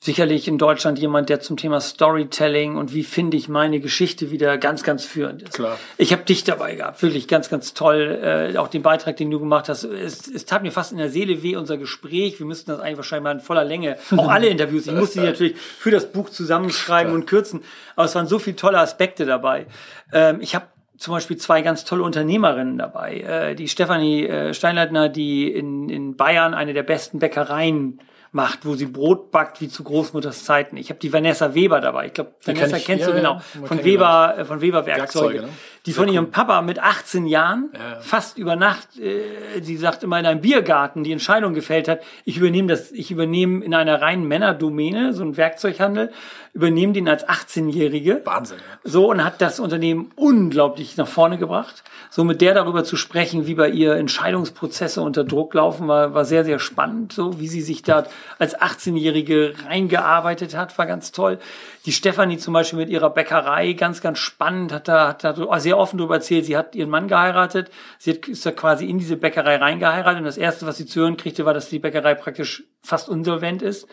Sicherlich 0.00 0.48
in 0.48 0.58
Deutschland 0.58 0.98
jemand, 0.98 1.28
der 1.28 1.40
zum 1.40 1.56
Thema 1.56 1.80
Storytelling 1.80 2.76
und 2.76 2.94
wie 2.94 3.04
finde 3.04 3.36
ich 3.36 3.48
meine 3.48 3.80
Geschichte 3.80 4.30
wieder 4.30 4.58
ganz, 4.58 4.82
ganz 4.82 5.04
führend 5.04 5.42
ist. 5.42 5.54
Klar. 5.54 5.78
Ich 5.96 6.12
habe 6.12 6.22
dich 6.22 6.44
dabei 6.44 6.74
gehabt, 6.74 7.02
wirklich 7.02 7.28
ganz, 7.28 7.48
ganz 7.48 7.74
toll. 7.74 8.18
Äh, 8.22 8.56
auch 8.58 8.68
den 8.68 8.82
Beitrag, 8.82 9.16
den 9.16 9.30
du 9.30 9.38
gemacht 9.38 9.68
hast. 9.68 9.84
Es, 9.84 10.28
es 10.28 10.44
tat 10.44 10.62
mir 10.62 10.72
fast 10.72 10.92
in 10.92 10.98
der 10.98 11.10
Seele 11.10 11.42
weh, 11.42 11.56
unser 11.56 11.76
Gespräch. 11.76 12.38
Wir 12.38 12.46
müssten 12.46 12.70
das 12.70 12.80
eigentlich 12.80 12.98
wahrscheinlich 12.98 13.24
mal 13.24 13.32
in 13.32 13.40
voller 13.40 13.64
Länge, 13.64 13.96
auch 14.16 14.28
alle 14.28 14.46
Interviews. 14.48 14.86
Ich 14.86 14.94
musste 14.94 15.20
die 15.20 15.26
natürlich 15.26 15.56
für 15.56 15.90
das 15.90 16.10
Buch 16.12 16.30
zusammenschreiben 16.30 17.12
und 17.12 17.26
kürzen. 17.26 17.62
Aber 17.96 18.06
es 18.06 18.14
waren 18.14 18.26
so 18.26 18.38
viele 18.38 18.56
tolle 18.56 18.78
Aspekte 18.78 19.26
dabei. 19.26 19.66
Ähm, 20.12 20.38
ich 20.40 20.54
habe 20.54 20.66
zum 20.98 21.14
Beispiel 21.14 21.36
zwei 21.36 21.62
ganz 21.62 21.84
tolle 21.84 22.02
Unternehmerinnen 22.02 22.76
dabei. 22.76 23.20
Äh, 23.20 23.54
die 23.54 23.68
Stefanie 23.68 24.26
äh, 24.26 24.54
Steinleitner, 24.54 25.08
die 25.08 25.50
in, 25.50 25.88
in 25.88 26.16
Bayern 26.16 26.54
eine 26.54 26.74
der 26.74 26.82
besten 26.82 27.20
Bäckereien 27.20 28.00
macht, 28.32 28.66
wo 28.66 28.74
sie 28.74 28.86
Brot 28.86 29.30
backt 29.30 29.60
wie 29.60 29.68
zu 29.68 29.84
Großmutters 29.84 30.44
Zeiten. 30.44 30.76
Ich 30.76 30.90
habe 30.90 31.00
die 31.00 31.12
Vanessa 31.12 31.54
Weber 31.54 31.80
dabei. 31.80 32.06
Ich 32.06 32.14
glaube, 32.14 32.34
Vanessa 32.44 32.76
ich, 32.76 32.84
kennst 32.84 33.02
ja, 33.06 33.10
du 33.10 33.16
genau. 33.16 33.34
ja, 33.34 33.66
Von 33.66 33.84
Weber, 33.84 34.34
äh, 34.38 34.44
von 34.44 34.60
Weber 34.60 34.86
Werkzeuge. 34.86 35.34
Werkzeuge, 35.34 35.46
ne? 35.46 35.52
Die 35.88 35.92
von 35.94 36.08
ihrem. 36.08 36.30
Papa 36.30 36.62
mit 36.62 36.78
18 36.78 37.26
Jahren, 37.26 37.70
Ja. 37.72 38.00
fast 38.00 38.38
über 38.38 38.56
Nacht, 38.56 38.98
äh, 38.98 39.60
sie 39.62 39.76
sagt 39.76 40.02
immer 40.02 40.18
in 40.18 40.26
einem 40.26 40.40
Biergarten, 40.40 41.04
die 41.04 41.12
Entscheidung 41.12 41.54
gefällt 41.54 41.88
hat, 41.88 42.00
ich 42.24 42.36
übernehme 42.36 42.68
das, 42.68 42.92
ich 42.92 43.10
übernehme 43.10 43.64
in 43.64 43.74
einer 43.74 44.00
reinen 44.00 44.28
Männerdomäne, 44.28 45.12
so 45.12 45.22
ein 45.24 45.36
Werkzeughandel, 45.36 46.12
übernehme 46.52 46.92
den 46.92 47.08
als 47.08 47.28
18-Jährige. 47.28 48.22
Wahnsinn. 48.24 48.58
So, 48.84 49.10
und 49.10 49.24
hat 49.24 49.40
das 49.40 49.60
Unternehmen 49.60 50.10
unglaublich 50.16 50.96
nach 50.96 51.06
vorne 51.08 51.38
gebracht. 51.38 51.84
So 52.10 52.24
mit 52.24 52.40
der 52.40 52.54
darüber 52.54 52.84
zu 52.84 52.96
sprechen, 52.96 53.46
wie 53.46 53.54
bei 53.54 53.68
ihr 53.68 53.94
Entscheidungsprozesse 53.94 55.00
unter 55.02 55.24
Druck 55.24 55.54
laufen, 55.54 55.88
war, 55.88 56.14
war 56.14 56.24
sehr, 56.24 56.44
sehr 56.44 56.58
spannend. 56.58 57.12
So, 57.12 57.38
wie 57.38 57.48
sie 57.48 57.60
sich 57.60 57.82
da 57.82 58.04
als 58.38 58.58
18-Jährige 58.58 59.54
reingearbeitet 59.68 60.56
hat, 60.56 60.76
war 60.78 60.86
ganz 60.86 61.12
toll. 61.12 61.38
Die 61.86 61.92
Stefanie 61.92 62.38
zum 62.38 62.54
Beispiel 62.54 62.78
mit 62.78 62.88
ihrer 62.90 63.10
Bäckerei, 63.10 63.72
ganz, 63.74 64.00
ganz 64.00 64.18
spannend, 64.18 64.72
hat 64.72 64.88
da, 64.88 65.08
hat 65.08 65.24
da 65.24 65.60
sehr 65.60 65.77
offen 65.78 65.98
darüber 65.98 66.16
erzählt. 66.16 66.44
Sie 66.44 66.56
hat 66.56 66.74
ihren 66.74 66.90
Mann 66.90 67.08
geheiratet. 67.08 67.70
Sie 67.98 68.12
hat, 68.12 68.28
ist 68.28 68.44
da 68.44 68.50
quasi 68.50 68.86
in 68.86 68.98
diese 68.98 69.16
Bäckerei 69.16 69.56
reingeheiratet. 69.56 70.18
Und 70.18 70.24
das 70.24 70.36
erste, 70.36 70.66
was 70.66 70.76
sie 70.76 70.86
zu 70.86 71.00
hören 71.00 71.16
kriegte, 71.16 71.44
war, 71.44 71.54
dass 71.54 71.70
die 71.70 71.78
Bäckerei 71.78 72.14
praktisch 72.14 72.64
fast 72.82 73.08
insolvent 73.08 73.62
ist. 73.62 73.88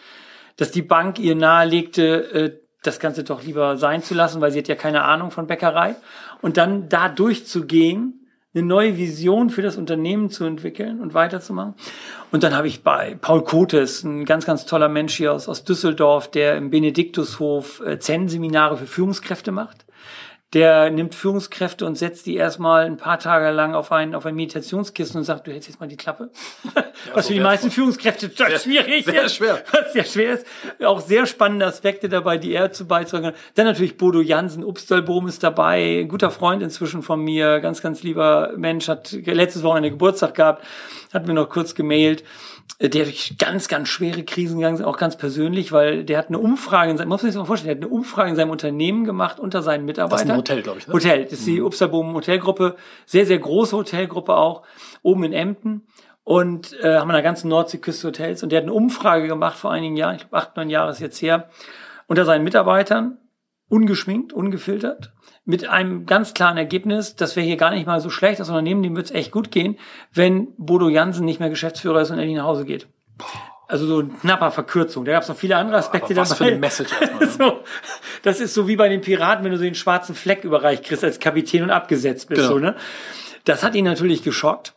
Dass 0.57 0.71
die 0.71 0.81
Bank 0.81 1.19
ihr 1.19 1.35
nahelegte, 1.35 2.33
äh, 2.33 2.59
das 2.83 2.99
Ganze 2.99 3.23
doch 3.23 3.43
lieber 3.43 3.77
sein 3.77 4.03
zu 4.03 4.13
lassen, 4.13 4.41
weil 4.41 4.51
sie 4.51 4.59
hat 4.59 4.67
ja 4.67 4.75
keine 4.75 5.03
Ahnung 5.03 5.31
von 5.31 5.47
Bäckerei. 5.47 5.95
Und 6.41 6.57
dann 6.57 6.89
da 6.89 7.09
durchzugehen, 7.09 8.25
eine 8.55 8.65
neue 8.65 8.97
Vision 8.97 9.49
für 9.49 9.61
das 9.61 9.75
Unternehmen 9.75 10.29
zu 10.29 10.45
entwickeln 10.45 11.01
und 11.01 11.13
weiterzumachen. 11.13 11.75
Und 12.31 12.43
dann 12.43 12.55
habe 12.55 12.67
ich 12.67 12.83
bei 12.83 13.17
Paul 13.19 13.43
Kotes, 13.43 14.03
ein 14.03 14.23
ganz, 14.23 14.45
ganz 14.45 14.65
toller 14.65 14.87
Mensch 14.87 15.15
hier 15.15 15.33
aus, 15.33 15.49
aus 15.49 15.65
Düsseldorf, 15.65 16.31
der 16.31 16.55
im 16.55 16.69
Benediktushof 16.69 17.81
äh, 17.81 17.99
Zen-Seminare 17.99 18.77
für 18.77 18.87
Führungskräfte 18.87 19.51
macht. 19.51 19.84
Der 20.55 20.89
nimmt 20.89 21.13
Führungskräfte 21.13 21.85
und 21.85 21.97
setzt 21.97 22.25
die 22.25 22.37
erstmal 22.37 22.85
ein 22.85 22.95
paar 22.95 23.19
Tage 23.19 23.51
lang 23.51 23.75
auf 23.75 23.91
ein, 23.91 24.15
auf 24.15 24.25
ein 24.25 24.35
Meditationskissen 24.35 25.17
und 25.17 25.25
sagt, 25.25 25.45
du 25.45 25.51
hältst 25.51 25.67
jetzt 25.67 25.81
mal 25.81 25.87
die 25.87 25.97
Klappe. 25.97 26.29
was 27.13 27.25
so 27.25 27.27
für 27.27 27.33
die 27.33 27.43
meisten 27.43 27.69
Führungskräfte 27.69 28.33
total 28.33 28.57
schwierig 28.57 29.03
sehr 29.03 29.25
ist. 29.25 29.35
schwer. 29.35 29.61
Was 29.71 29.91
sehr 29.91 30.05
schwer 30.05 30.33
ist. 30.33 30.47
Auch 30.83 31.01
sehr 31.01 31.25
spannende 31.25 31.65
Aspekte 31.65 32.07
dabei, 32.07 32.37
die 32.37 32.53
er 32.53 32.71
zu 32.71 32.87
beitragen 32.87 33.27
hat. 33.27 33.35
Dann 33.55 33.65
natürlich 33.65 33.97
Bodo 33.97 34.21
Jansen, 34.21 34.63
Upstalboom 34.63 35.27
ist 35.27 35.43
dabei, 35.43 35.99
ein 35.99 36.07
guter 36.07 36.31
Freund 36.31 36.63
inzwischen 36.63 37.03
von 37.03 37.19
mir, 37.19 37.59
ganz, 37.59 37.81
ganz 37.81 38.01
lieber 38.01 38.53
Mensch, 38.55 38.87
hat 38.87 39.11
letztes 39.11 39.61
Wochenende 39.61 39.91
Geburtstag 39.91 40.35
gehabt, 40.35 40.65
hat 41.13 41.27
mir 41.27 41.33
noch 41.33 41.49
kurz 41.49 41.75
gemailt. 41.75 42.23
Der 42.81 42.89
durch 42.89 43.37
ganz, 43.37 43.69
ganz 43.69 43.87
schwere 43.87 44.23
Krisen 44.23 44.57
gegangen 44.57 44.75
ist, 44.75 44.83
auch 44.83 44.97
ganz 44.97 45.17
persönlich, 45.17 45.71
weil 45.71 46.03
der 46.03 46.17
hat 46.17 46.27
eine 46.27 46.39
Umfrage, 46.39 46.91
in 46.91 46.97
seinem, 46.97 47.07
muss 47.07 47.23
man 47.23 47.31
sich 47.31 47.39
mal 47.39 47.45
vorstellen, 47.45 47.79
der 47.79 47.87
hat 47.87 47.91
eine 47.91 47.99
Umfrage 47.99 48.29
in 48.31 48.35
seinem 48.35 48.49
Unternehmen 48.49 49.05
gemacht 49.05 49.39
unter 49.39 49.61
seinen 49.61 49.85
Mitarbeitern. 49.85 50.35
Hotel, 50.35 50.61
glaub 50.61 50.77
ich, 50.77 50.87
ne? 50.87 50.93
Hotel, 50.93 51.23
das 51.23 51.33
ist 51.39 51.47
die 51.47 51.61
Upstalboom 51.61 52.13
Hotelgruppe, 52.13 52.75
sehr, 53.05 53.25
sehr 53.25 53.39
große 53.39 53.77
Hotelgruppe 53.77 54.35
auch, 54.35 54.63
oben 55.03 55.23
in 55.23 55.31
Emden 55.31 55.87
und 56.25 56.77
äh, 56.81 56.97
haben 56.97 57.09
an 57.09 57.15
der 57.15 57.21
ganzen 57.21 57.47
Nordseeküste 57.47 58.09
Hotels 58.09 58.43
und 58.43 58.51
der 58.51 58.57
hat 58.57 58.63
eine 58.63 58.73
Umfrage 58.73 59.27
gemacht 59.27 59.57
vor 59.57 59.71
einigen 59.71 59.95
Jahren, 59.95 60.15
ich 60.15 60.21
glaube 60.21 60.35
acht, 60.35 60.57
neun 60.57 60.69
Jahre 60.69 60.91
ist 60.91 60.99
jetzt 60.99 61.21
her, 61.21 61.49
unter 62.07 62.25
seinen 62.25 62.43
Mitarbeitern, 62.43 63.19
ungeschminkt, 63.69 64.33
ungefiltert, 64.33 65.13
mit 65.45 65.67
einem 65.67 66.05
ganz 66.05 66.33
klaren 66.33 66.57
Ergebnis, 66.57 67.15
das 67.15 67.35
wäre 67.35 67.45
hier 67.45 67.57
gar 67.57 67.69
nicht 67.71 67.85
mal 67.85 68.01
so 68.01 68.09
schlecht, 68.09 68.39
das 68.39 68.49
Unternehmen, 68.49 68.81
dem 68.81 68.95
wird 68.95 69.05
es 69.05 69.11
echt 69.11 69.31
gut 69.31 69.51
gehen, 69.51 69.77
wenn 70.11 70.47
Bodo 70.57 70.89
Jansen 70.89 71.23
nicht 71.23 71.39
mehr 71.39 71.49
Geschäftsführer 71.49 72.01
ist 72.01 72.09
und 72.09 72.17
endlich 72.17 72.35
nach 72.35 72.45
Hause 72.45 72.65
geht. 72.65 72.87
Also 73.67 73.87
so 73.87 73.99
ein 73.99 74.19
knapper 74.19 74.51
Verkürzung. 74.51 75.05
Da 75.05 75.13
gab 75.13 75.23
es 75.23 75.29
noch 75.29 75.37
viele 75.37 75.57
andere 75.57 75.77
Aspekte 75.77 76.13
Aber 76.13 76.21
was 76.21 76.29
dabei. 76.29 76.45
für 76.45 76.51
eine 76.51 76.59
Message 76.59 76.91
erstmal, 76.99 77.19
ne? 77.25 77.31
so, 77.31 77.63
das 78.23 78.39
ist 78.39 78.53
so 78.53 78.67
wie 78.67 78.75
bei 78.75 78.89
den 78.89 79.01
Piraten, 79.01 79.43
wenn 79.43 79.51
du 79.51 79.57
so 79.57 79.63
den 79.63 79.75
schwarzen 79.75 80.13
Fleck 80.13 80.43
überreicht 80.43 80.83
kriegst 80.83 81.03
als 81.03 81.19
Kapitän 81.19 81.63
und 81.63 81.71
abgesetzt 81.71 82.27
bist. 82.29 82.41
Genau. 82.41 82.53
So, 82.53 82.59
ne? 82.59 82.75
Das 83.43 83.63
hat 83.63 83.75
ihn 83.75 83.85
natürlich 83.85 84.23
geschockt 84.23 84.73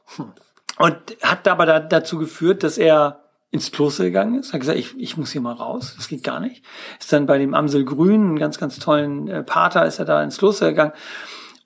und 0.79 0.97
hat 1.23 1.49
aber 1.49 1.67
da, 1.67 1.81
dazu 1.81 2.19
geführt, 2.19 2.63
dass 2.63 2.79
er 2.79 3.28
ins 3.51 3.73
Kloster 3.73 4.05
gegangen 4.05 4.39
ist, 4.39 4.53
hat 4.53 4.61
gesagt, 4.61 4.79
ich, 4.79 4.95
ich 4.99 5.17
muss 5.17 5.33
hier 5.33 5.41
mal 5.41 5.55
raus, 5.55 5.95
das 5.97 6.09
geht 6.09 6.23
gar 6.23 6.41
nicht. 6.41 6.63
Ist 7.01 7.13
dann 7.13 7.27
bei 7.27 7.39
dem 7.39 7.55
Amsel 7.55 7.85
Grün, 7.85 8.23
einen 8.23 8.39
ganz, 8.39 8.59
ganz 8.59 8.79
tollen 8.79 9.29
äh, 9.29 9.43
Pater, 9.43 9.87
ist 9.87 9.99
er 9.99 10.05
da 10.05 10.23
ins 10.23 10.39
Kloster 10.39 10.71
gegangen 10.71 10.93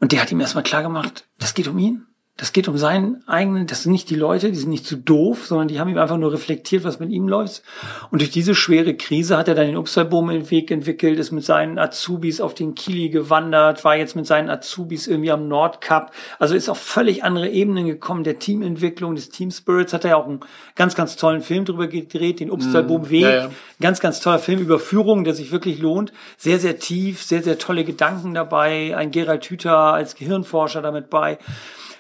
und 0.01 0.13
der 0.13 0.23
hat 0.23 0.31
ihm 0.31 0.41
erstmal 0.41 0.65
klar 0.65 0.83
gemacht, 0.83 1.27
das 1.39 1.55
geht 1.55 1.69
um 1.69 1.79
ihn. 1.79 2.07
Das 2.39 2.55
geht 2.55 2.67
um 2.67 2.79
seinen 2.79 3.23
eigenen, 3.29 3.67
das 3.67 3.83
sind 3.83 3.93
nicht 3.93 4.09
die 4.09 4.15
Leute, 4.15 4.51
die 4.51 4.57
sind 4.57 4.71
nicht 4.71 4.87
zu 4.87 4.97
doof, 4.97 5.47
sondern 5.47 5.69
die 5.69 5.79
haben 5.79 5.91
ihm 5.91 5.99
einfach 5.99 6.17
nur 6.17 6.33
reflektiert, 6.33 6.83
was 6.83 6.99
mit 6.99 7.11
ihm 7.11 7.29
läuft. 7.29 7.63
Und 8.11 8.23
durch 8.23 8.31
diese 8.31 8.55
schwere 8.55 8.95
Krise 8.95 9.37
hat 9.37 9.49
er 9.49 9.55
dann 9.55 9.67
den 9.67 9.77
Upsalboom-Weg 9.77 10.71
entwickelt, 10.71 11.19
ist 11.19 11.31
mit 11.31 11.45
seinen 11.45 11.79
Azubis 11.79 12.41
auf 12.41 12.55
den 12.55 12.75
Kili 12.75 13.11
gewandert, 13.11 13.85
war 13.85 13.97
jetzt 13.97 14.17
mit 14.17 14.27
seinen 14.27 14.49
Azubis 14.49 15.07
irgendwie 15.07 15.31
am 15.31 15.47
Nordkap. 15.47 16.11
Also 16.39 16.55
ist 16.55 16.71
auf 16.71 16.79
völlig 16.79 17.23
andere 17.23 17.51
Ebenen 17.51 17.87
gekommen, 17.87 18.25
der 18.25 18.39
Teamentwicklung, 18.39 19.15
des 19.15 19.29
Team 19.29 19.51
Spirits. 19.51 19.93
Hat 19.93 20.05
er 20.05 20.13
ja 20.13 20.17
auch 20.17 20.27
einen 20.27 20.41
ganz, 20.75 20.95
ganz 20.95 21.17
tollen 21.17 21.43
Film 21.43 21.67
drüber 21.67 21.87
gedreht, 21.87 22.41
den 22.41 22.51
Upsalboom-Weg. 22.51 23.23
Ja, 23.23 23.31
ja. 23.31 23.51
Ganz, 23.79 24.01
ganz 24.01 24.21
toller 24.21 24.39
Film 24.39 24.61
über 24.61 24.79
Führung, 24.79 25.25
der 25.25 25.35
sich 25.35 25.53
wirklich 25.53 25.81
lohnt. 25.81 26.15
Sehr, 26.39 26.59
sehr 26.59 26.79
tief, 26.79 27.23
sehr, 27.23 27.43
sehr 27.43 27.59
tolle 27.59 27.85
Gedanken 27.85 28.33
dabei. 28.33 28.97
Ein 28.97 29.11
Gerald 29.11 29.45
Hüther 29.45 29.77
als 29.77 30.15
Gehirnforscher 30.15 30.81
damit 30.81 31.11
bei. 31.11 31.39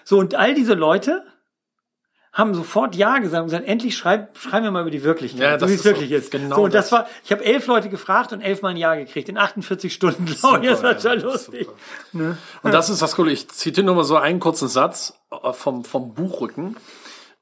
So, 0.05 0.19
und 0.19 0.35
all 0.35 0.55
diese 0.55 0.75
Leute 0.75 1.25
haben 2.33 2.55
sofort 2.55 2.95
Ja 2.97 3.19
gesagt 3.19 3.43
und 3.43 3.49
gesagt, 3.51 3.67
endlich 3.69 3.95
schreib, 3.95 4.39
schreiben 4.39 4.65
wir 4.65 4.71
mal 4.71 4.81
über 4.83 4.91
die 4.91 5.03
Wirklichkeit, 5.05 5.41
Ja, 5.43 5.53
das 5.59 5.63
so 5.63 5.69
wie 5.69 5.73
es 5.75 5.81
ist 5.81 5.85
wirklich 5.85 6.09
so. 6.11 6.17
ist. 6.17 6.31
Genau 6.31 6.57
so, 6.57 6.63
und 6.65 6.73
das, 6.75 6.87
das. 6.89 6.93
war, 6.93 7.07
ich 7.25 7.31
habe 7.31 7.45
elf 7.45 7.67
Leute 7.67 7.91
gefragt 7.91 8.33
und 8.33 8.41
elf 8.41 8.63
mal 8.63 8.71
ein 8.71 8.79
Ja 8.79 8.95
gekriegt, 8.95 9.29
in 9.29 9.37
48 9.37 9.93
Stunden, 9.93 10.25
glaube 10.25 10.65
ich. 10.65 10.71
Das 10.71 10.83
war 10.83 10.99
schon 10.99 11.21
lustig. 11.21 11.69
Ne? 12.13 12.39
Und 12.63 12.73
das 12.73 12.89
ist 12.89 13.03
das 13.03 13.17
Coole. 13.17 13.33
Ich 13.33 13.49
zitiere 13.49 13.85
nur 13.85 13.95
mal 13.97 14.05
so 14.05 14.17
einen 14.17 14.41
kurzen 14.41 14.69
Satz 14.69 15.13
äh, 15.31 15.53
vom, 15.53 15.85
vom 15.85 16.15
Buchrücken. 16.15 16.77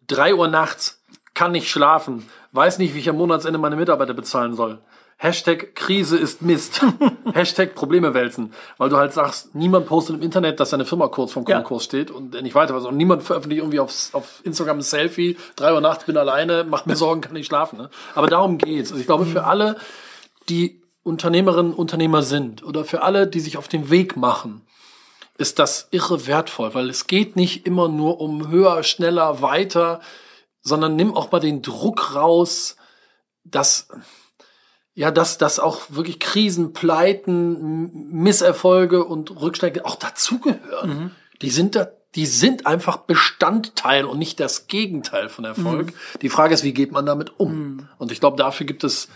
Drei 0.08 0.34
Uhr 0.34 0.48
nachts, 0.48 1.00
kann 1.34 1.52
nicht 1.52 1.70
schlafen, 1.70 2.28
weiß 2.50 2.78
nicht, 2.78 2.94
wie 2.94 2.98
ich 2.98 3.08
am 3.08 3.16
Monatsende 3.16 3.58
meine 3.60 3.76
Mitarbeiter 3.76 4.12
bezahlen 4.12 4.54
soll. 4.54 4.80
Hashtag 5.22 5.74
Krise 5.74 6.16
ist 6.16 6.40
Mist. 6.40 6.80
Hashtag 7.34 7.74
Probleme 7.74 8.14
wälzen. 8.14 8.54
Weil 8.78 8.88
du 8.88 8.96
halt 8.96 9.12
sagst, 9.12 9.54
niemand 9.54 9.84
postet 9.84 10.16
im 10.16 10.22
Internet, 10.22 10.58
dass 10.60 10.70
seine 10.70 10.86
Firma 10.86 11.08
kurz 11.08 11.32
vom 11.32 11.44
Ja. 11.46 11.56
Konkurs 11.56 11.84
steht 11.84 12.10
und 12.10 12.40
nicht 12.40 12.54
weiter 12.54 12.74
was. 12.74 12.86
Und 12.86 12.96
niemand 12.96 13.22
veröffentlicht 13.22 13.60
irgendwie 13.60 13.80
aufs, 13.80 14.14
auf 14.14 14.40
Instagram 14.44 14.78
ein 14.78 14.82
Selfie, 14.82 15.36
drei 15.56 15.74
Uhr 15.74 15.82
nachts 15.82 16.04
bin 16.04 16.16
alleine, 16.16 16.64
macht 16.64 16.86
mir 16.86 16.96
Sorgen, 16.96 17.20
kann 17.20 17.34
nicht 17.34 17.48
schlafen. 17.48 17.76
Ne? 17.76 17.90
Aber 18.14 18.28
darum 18.28 18.56
geht's. 18.56 18.92
Also 18.92 19.00
ich 19.02 19.06
glaube, 19.06 19.26
für 19.26 19.44
alle, 19.44 19.76
die 20.48 20.80
Unternehmerinnen, 21.02 21.74
Unternehmer 21.74 22.22
sind 22.22 22.64
oder 22.64 22.86
für 22.86 23.02
alle, 23.02 23.26
die 23.26 23.40
sich 23.40 23.58
auf 23.58 23.68
den 23.68 23.90
Weg 23.90 24.16
machen, 24.16 24.62
ist 25.36 25.58
das 25.58 25.88
irre 25.90 26.26
wertvoll, 26.28 26.72
weil 26.72 26.88
es 26.88 27.06
geht 27.06 27.36
nicht 27.36 27.66
immer 27.66 27.88
nur 27.88 28.22
um 28.22 28.48
höher, 28.48 28.82
schneller, 28.84 29.42
weiter, 29.42 30.00
sondern 30.62 30.96
nimm 30.96 31.14
auch 31.14 31.30
mal 31.30 31.40
den 31.40 31.60
Druck 31.60 32.14
raus, 32.14 32.76
dass 33.44 33.88
ja, 34.94 35.10
dass, 35.10 35.38
dass 35.38 35.58
auch 35.58 35.82
wirklich 35.88 36.18
Krisen, 36.18 36.72
Pleiten, 36.72 38.10
Misserfolge 38.12 39.04
und 39.04 39.40
Rückschläge 39.40 39.84
auch 39.84 39.96
dazugehören. 39.96 41.14
Die 41.42 41.50
sind 41.50 41.76
da, 41.76 41.88
die 42.14 42.26
sind 42.26 42.66
einfach 42.66 42.98
Bestandteil 42.98 44.04
und 44.04 44.18
nicht 44.18 44.40
das 44.40 44.66
Gegenteil 44.66 45.28
von 45.28 45.44
Erfolg. 45.44 45.92
Die 46.22 46.28
Frage 46.28 46.54
ist, 46.54 46.64
wie 46.64 46.74
geht 46.74 46.92
man 46.92 47.06
damit 47.06 47.38
um? 47.38 47.88
Und 47.98 48.12
ich 48.12 48.20
glaube, 48.20 48.36
dafür 48.36 48.66
gibt 48.66 48.84
es 48.84 49.08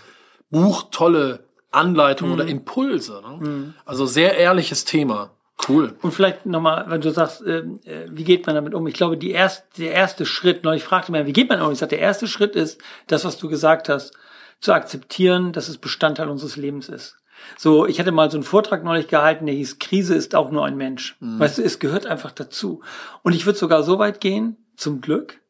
Buch 0.51 0.85
tolle 0.91 1.41
Anleitungen 1.73 2.35
oder 2.35 2.47
Impulse. 2.47 3.21
Ne? 3.21 3.75
Also 3.85 4.07
sehr 4.07 4.37
ehrliches 4.37 4.85
Thema. 4.85 5.31
Cool. 5.69 5.97
Und 6.03 6.13
vielleicht 6.13 6.47
nochmal, 6.47 6.87
wenn 6.89 7.01
du 7.01 7.11
sagst, 7.11 7.43
ähm, 7.47 7.81
äh, 7.85 8.07
wie 8.11 8.25
geht 8.25 8.47
man 8.47 8.55
damit 8.55 8.75
um? 8.75 8.87
Ich 8.87 8.95
glaube, 8.95 9.17
die 9.17 9.31
erst, 9.31 9.79
der 9.79 9.93
erste 9.93 10.27
Schritt, 10.27 10.65
neulich 10.65 10.83
fragte 10.83 11.13
man, 11.13 11.27
wie 11.27 11.33
geht 11.33 11.49
man 11.49 11.61
um? 11.63 11.73
Ich 11.73 11.79
sagte, 11.79 11.97
der 11.97 12.05
erste 12.05 12.27
Schritt 12.27 12.57
ist, 12.57 12.81
das, 13.07 13.25
was 13.25 13.39
du 13.39 13.49
gesagt 13.49 13.89
hast, 13.89 14.13
zu 14.61 14.73
akzeptieren, 14.73 15.53
dass 15.53 15.69
es 15.69 15.79
Bestandteil 15.79 16.29
unseres 16.29 16.57
Lebens 16.57 16.89
ist. 16.89 17.17
So, 17.59 17.87
ich 17.87 17.99
hatte 18.01 18.13
mal 18.13 18.31
so 18.31 18.37
einen 18.37 18.45
Vortrag 18.45 18.85
neulich 18.85 19.09
gehalten, 19.09 19.47
der 19.47 19.55
hieß, 19.55 19.79
Krise 19.79 20.15
ist 20.15 20.35
auch 20.35 20.51
nur 20.51 20.65
ein 20.65 20.77
Mensch. 20.77 21.17
Weißt 21.21 21.59
du, 21.59 21.63
es 21.63 21.79
gehört 21.79 22.07
einfach 22.07 22.31
dazu. 22.31 22.83
Und 23.23 23.35
ich 23.35 23.45
würde 23.45 23.59
sogar 23.59 23.83
so 23.83 23.99
weit 23.99 24.21
gehen, 24.21 24.57
zum 24.77 25.01
Glück, 25.01 25.41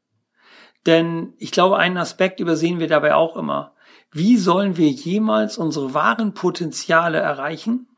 denn 0.86 1.34
ich 1.38 1.50
glaube, 1.50 1.78
einen 1.78 1.96
Aspekt 1.96 2.40
übersehen 2.40 2.78
wir 2.78 2.88
dabei 2.88 3.14
auch 3.14 3.36
immer. 3.36 3.72
wie 4.16 4.36
sollen 4.36 4.76
wir 4.76 4.88
jemals 4.90 5.58
unsere 5.58 5.92
wahren 5.92 6.34
Potenziale 6.34 7.18
erreichen, 7.18 7.88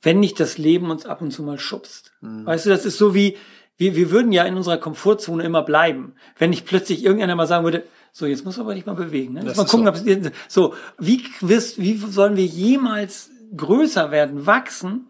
wenn 0.00 0.20
nicht 0.20 0.38
das 0.38 0.56
Leben 0.56 0.88
uns 0.88 1.04
ab 1.04 1.20
und 1.20 1.32
zu 1.32 1.42
mal 1.42 1.58
schubst? 1.58 2.12
Mhm. 2.20 2.46
Weißt 2.46 2.66
du, 2.66 2.70
das 2.70 2.86
ist 2.86 2.96
so 2.96 3.12
wie, 3.12 3.36
wir, 3.76 3.96
wir 3.96 4.12
würden 4.12 4.30
ja 4.30 4.44
in 4.44 4.56
unserer 4.56 4.78
Komfortzone 4.78 5.42
immer 5.42 5.62
bleiben. 5.62 6.14
Wenn 6.38 6.50
nicht 6.50 6.64
plötzlich 6.64 7.04
irgendeiner 7.04 7.34
mal 7.34 7.48
sagen 7.48 7.64
würde, 7.64 7.82
so, 8.12 8.26
jetzt 8.26 8.44
muss 8.44 8.58
aber 8.58 8.74
nicht 8.74 8.86
mal 8.86 8.94
bewegen. 8.94 9.34
Ne? 9.34 9.42
Jetzt 9.44 9.56
mal 9.56 9.64
gucken, 9.64 9.86
so. 9.86 10.28
ob 10.28 10.32
so, 10.48 10.74
wie, 10.98 11.24
wirst, 11.40 11.80
wie 11.80 11.96
sollen 11.96 12.36
wir 12.36 12.44
jemals 12.44 13.30
größer 13.56 14.10
werden, 14.10 14.46
wachsen? 14.46 15.06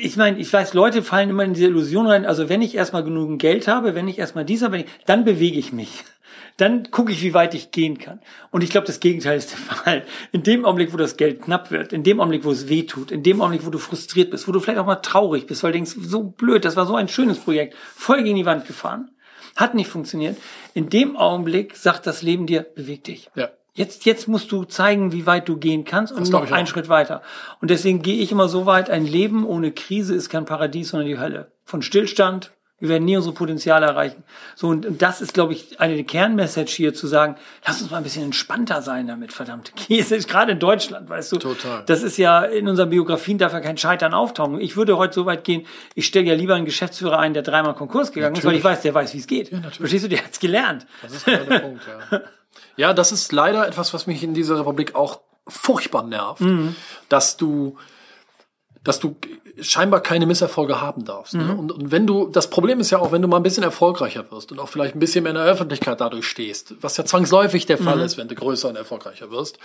Ich 0.00 0.18
meine, 0.18 0.38
ich 0.38 0.52
weiß, 0.52 0.74
Leute 0.74 1.02
fallen 1.02 1.30
immer 1.30 1.44
in 1.44 1.54
diese 1.54 1.68
Illusion 1.68 2.06
rein. 2.06 2.26
Also 2.26 2.50
wenn 2.50 2.60
ich 2.60 2.74
erstmal 2.74 3.02
genügend 3.02 3.40
Geld 3.40 3.66
habe, 3.66 3.94
wenn 3.94 4.06
ich 4.06 4.18
erstmal 4.18 4.44
dieser, 4.44 4.70
wenn 4.70 4.80
ich, 4.80 4.86
dann 5.06 5.24
bewege 5.24 5.58
ich 5.58 5.72
mich 5.72 6.04
dann 6.56 6.90
gucke 6.90 7.10
ich, 7.10 7.22
wie 7.22 7.34
weit 7.34 7.54
ich 7.54 7.72
gehen 7.72 7.98
kann. 7.98 8.20
Und 8.50 8.62
ich 8.62 8.70
glaube, 8.70 8.86
das 8.86 9.00
Gegenteil 9.00 9.36
ist 9.36 9.50
der 9.50 9.58
Fall. 9.58 10.04
In 10.30 10.42
dem 10.42 10.64
Augenblick, 10.64 10.92
wo 10.92 10.96
das 10.96 11.16
Geld 11.16 11.42
knapp 11.42 11.70
wird, 11.70 11.92
in 11.92 12.04
dem 12.04 12.20
Augenblick, 12.20 12.44
wo 12.44 12.52
es 12.52 12.68
weh 12.68 12.84
tut, 12.84 13.10
in 13.10 13.22
dem 13.22 13.40
Augenblick, 13.40 13.66
wo 13.66 13.70
du 13.70 13.78
frustriert 13.78 14.30
bist, 14.30 14.46
wo 14.46 14.52
du 14.52 14.60
vielleicht 14.60 14.78
auch 14.78 14.86
mal 14.86 14.96
traurig 14.96 15.46
bist, 15.46 15.62
weil 15.62 15.72
du 15.72 15.78
denkst, 15.78 15.96
so 16.00 16.22
blöd, 16.22 16.64
das 16.64 16.76
war 16.76 16.86
so 16.86 16.94
ein 16.94 17.08
schönes 17.08 17.38
Projekt, 17.38 17.74
voll 17.74 18.22
gegen 18.22 18.36
die 18.36 18.46
Wand 18.46 18.66
gefahren, 18.66 19.10
hat 19.56 19.74
nicht 19.74 19.88
funktioniert. 19.88 20.36
In 20.74 20.88
dem 20.88 21.16
Augenblick 21.16 21.76
sagt 21.76 22.06
das 22.06 22.22
Leben 22.22 22.46
dir, 22.46 22.62
beweg 22.62 23.04
dich. 23.04 23.30
Ja. 23.34 23.50
Jetzt, 23.76 24.04
jetzt 24.04 24.28
musst 24.28 24.52
du 24.52 24.64
zeigen, 24.64 25.10
wie 25.10 25.26
weit 25.26 25.48
du 25.48 25.56
gehen 25.56 25.84
kannst 25.84 26.12
und 26.12 26.30
noch 26.30 26.50
einen 26.52 26.68
Schritt 26.68 26.88
weiter. 26.88 27.22
Und 27.60 27.70
deswegen 27.70 28.02
gehe 28.02 28.22
ich 28.22 28.30
immer 28.30 28.48
so 28.48 28.66
weit, 28.66 28.88
ein 28.88 29.04
Leben 29.04 29.44
ohne 29.44 29.72
Krise 29.72 30.14
ist 30.14 30.28
kein 30.28 30.44
Paradies, 30.44 30.90
sondern 30.90 31.08
die 31.08 31.18
Hölle. 31.18 31.50
Von 31.64 31.82
Stillstand 31.82 32.52
wir 32.84 32.90
werden 32.90 33.06
nie 33.06 33.16
unsere 33.16 33.34
Potenziale 33.34 33.86
erreichen. 33.86 34.22
So, 34.54 34.68
und 34.68 35.00
das 35.00 35.22
ist, 35.22 35.32
glaube 35.32 35.54
ich, 35.54 35.80
eine 35.80 36.04
Kernmessage 36.04 36.70
hier 36.70 36.92
zu 36.92 37.06
sagen, 37.06 37.36
lass 37.66 37.80
uns 37.80 37.90
mal 37.90 37.96
ein 37.96 38.02
bisschen 38.02 38.24
entspannter 38.24 38.82
sein 38.82 39.06
damit, 39.06 39.32
verdammte 39.32 39.72
Käse. 39.72 40.18
Gerade 40.18 40.52
in 40.52 40.58
Deutschland, 40.58 41.08
weißt 41.08 41.32
du. 41.32 41.38
Total. 41.38 41.82
Das 41.86 42.02
ist 42.02 42.18
ja, 42.18 42.42
in 42.42 42.68
unseren 42.68 42.90
Biografien 42.90 43.38
darf 43.38 43.54
ja 43.54 43.60
kein 43.60 43.78
Scheitern 43.78 44.12
auftauchen. 44.12 44.60
Ich 44.60 44.76
würde 44.76 44.98
heute 44.98 45.14
so 45.14 45.24
weit 45.24 45.44
gehen, 45.44 45.66
ich 45.94 46.04
stelle 46.04 46.26
ja 46.26 46.34
lieber 46.34 46.56
einen 46.56 46.66
Geschäftsführer 46.66 47.18
ein, 47.18 47.32
der 47.32 47.42
dreimal 47.42 47.74
Konkurs 47.74 48.12
gegangen 48.12 48.34
natürlich. 48.34 48.58
ist, 48.58 48.64
weil 48.64 48.72
ich 48.72 48.76
weiß, 48.76 48.82
der 48.82 48.92
weiß, 48.92 49.14
wie 49.14 49.18
es 49.18 49.26
geht. 49.26 49.50
Ja, 49.50 49.56
natürlich. 49.56 49.78
Verstehst 49.78 50.04
du, 50.04 50.08
der 50.10 50.22
hat's 50.22 50.38
gelernt. 50.38 50.86
Das 51.00 51.14
ist 51.14 51.24
genau 51.24 51.44
der 51.44 51.58
Punkt, 51.60 51.82
ja. 52.10 52.20
Ja, 52.76 52.92
das 52.92 53.12
ist 53.12 53.32
leider 53.32 53.66
etwas, 53.66 53.94
was 53.94 54.06
mich 54.06 54.22
in 54.22 54.34
dieser 54.34 54.58
Republik 54.58 54.94
auch 54.94 55.20
furchtbar 55.48 56.02
nervt, 56.02 56.42
mhm. 56.42 56.76
dass 57.08 57.38
du 57.38 57.78
dass 58.84 59.00
du 59.00 59.16
scheinbar 59.60 60.00
keine 60.00 60.26
Misserfolge 60.26 60.80
haben 60.80 61.04
darfst. 61.04 61.34
Ne? 61.34 61.42
Mhm. 61.42 61.48
Ne? 61.48 61.56
Und, 61.56 61.72
und 61.72 61.90
wenn 61.90 62.06
du, 62.06 62.28
das 62.28 62.50
Problem 62.50 62.80
ist 62.80 62.90
ja 62.90 62.98
auch, 62.98 63.12
wenn 63.12 63.22
du 63.22 63.28
mal 63.28 63.38
ein 63.38 63.42
bisschen 63.42 63.62
erfolgreicher 63.62 64.30
wirst 64.30 64.52
und 64.52 64.58
auch 64.58 64.68
vielleicht 64.68 64.94
ein 64.94 64.98
bisschen 64.98 65.24
mehr 65.24 65.30
in 65.30 65.36
der 65.36 65.46
Öffentlichkeit 65.46 66.00
dadurch 66.00 66.26
stehst, 66.26 66.74
was 66.80 66.96
ja 66.96 67.04
zwangsläufig 67.04 67.66
der 67.66 67.78
Fall 67.78 67.96
mhm. 67.96 68.02
ist, 68.02 68.18
wenn 68.18 68.28
du 68.28 68.34
größer 68.34 68.68
und 68.68 68.76
erfolgreicher 68.76 69.30
wirst, 69.30 69.58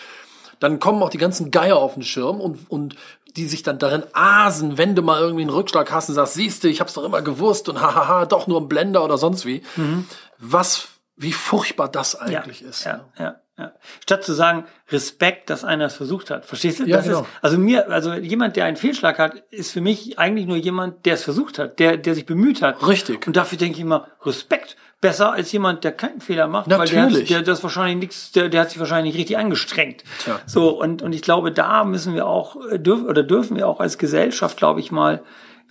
dann 0.60 0.80
kommen 0.80 1.02
auch 1.02 1.10
die 1.10 1.18
ganzen 1.18 1.52
Geier 1.52 1.78
auf 1.78 1.94
den 1.94 2.04
Schirm 2.04 2.40
und, 2.42 2.70
und 2.70 2.96
die 3.36 3.46
sich 3.46 3.64
dann 3.64 3.80
darin 3.80 4.04
asen, 4.14 4.78
wenn 4.78 4.96
du 4.96 5.02
mal 5.02 5.22
irgendwie 5.22 5.44
einen 5.44 5.52
Rückschlag 5.52 5.92
hast 5.92 6.10
und 6.10 6.16
sagst, 6.16 6.34
siehst 6.34 6.64
du, 6.64 6.68
ich 6.68 6.82
hab's 6.82 6.94
doch 6.94 7.04
immer 7.04 7.22
gewusst 7.22 7.70
und 7.70 7.82
hahaha, 7.82 8.26
doch 8.26 8.48
nur 8.48 8.60
ein 8.60 8.68
Blender 8.68 9.04
oder 9.04 9.18
sonst 9.18 9.46
wie. 9.46 9.62
Mhm. 9.78 10.06
Was, 10.38 10.88
wie 11.20 11.34
furchtbar 11.34 11.90
das 11.90 12.16
eigentlich 12.16 12.62
ja, 12.62 12.70
ist. 12.70 12.86
Ja, 12.86 12.94
ne? 12.94 13.04
ja. 13.20 13.36
Ja. 13.58 13.74
Statt 14.02 14.24
zu 14.24 14.32
sagen, 14.32 14.64
Respekt, 14.90 15.50
dass 15.50 15.66
einer 15.66 15.84
es 15.86 15.96
versucht 15.96 16.32
hat. 16.32 16.46
Verstehst 16.46 16.80
du? 16.80 16.86
Ja, 16.86 16.96
das 16.96 17.08
genau. 17.08 17.22
ist, 17.22 17.28
also 17.42 17.58
mir, 17.58 17.92
also 17.92 18.14
jemand, 18.14 18.56
der 18.56 18.64
einen 18.64 18.78
Fehlschlag 18.78 19.20
hat, 19.20 19.44
ist 19.50 19.74
für 19.74 19.82
mich 19.82 20.18
eigentlich 20.18 20.48
nur 20.48 20.56
jemand, 20.56 21.06
der 21.06 21.16
es 21.16 21.24
versucht 21.24 21.60
hat, 21.60 21.78
der, 21.78 21.98
der 21.98 22.16
sich 22.16 22.26
bemüht 22.26 22.62
hat. 22.62 22.88
Richtig. 22.88 23.28
Und 23.28 23.36
dafür 23.36 23.58
denke 23.58 23.76
ich 23.76 23.82
immer, 23.82 24.08
Respekt. 24.24 24.78
Besser 25.02 25.32
als 25.32 25.52
jemand, 25.52 25.86
der 25.86 25.94
keinen 25.94 26.20
Fehler 26.20 26.48
macht, 26.48 26.68
Natürlich. 26.68 26.94
weil 26.94 27.12
der, 27.12 27.20
hat, 27.20 27.30
der 27.30 27.42
das 27.42 27.64
wahrscheinlich 27.64 27.98
nichts, 27.98 28.32
der, 28.34 28.50
der 28.50 28.62
hat 28.62 28.70
sich 28.70 28.80
wahrscheinlich 28.80 29.14
nicht 29.14 29.20
richtig 29.20 29.38
angestrengt. 29.38 30.04
Tja. 30.24 30.42
So, 30.46 30.78
und, 30.78 31.02
und 31.02 31.14
ich 31.14 31.22
glaube, 31.22 31.54
da 31.54 31.86
müssen 31.86 32.16
wir 32.16 32.28
auch, 32.28 32.58
äh, 32.70 32.80
dürfen, 32.80 33.08
oder 33.08 33.24
dürfen 33.24 33.56
wir 33.56 33.68
auch 33.68 33.80
als 33.80 33.98
Gesellschaft, 33.98 34.58
glaube 34.58 34.82
ich 34.82 34.92
mal, 34.92 35.22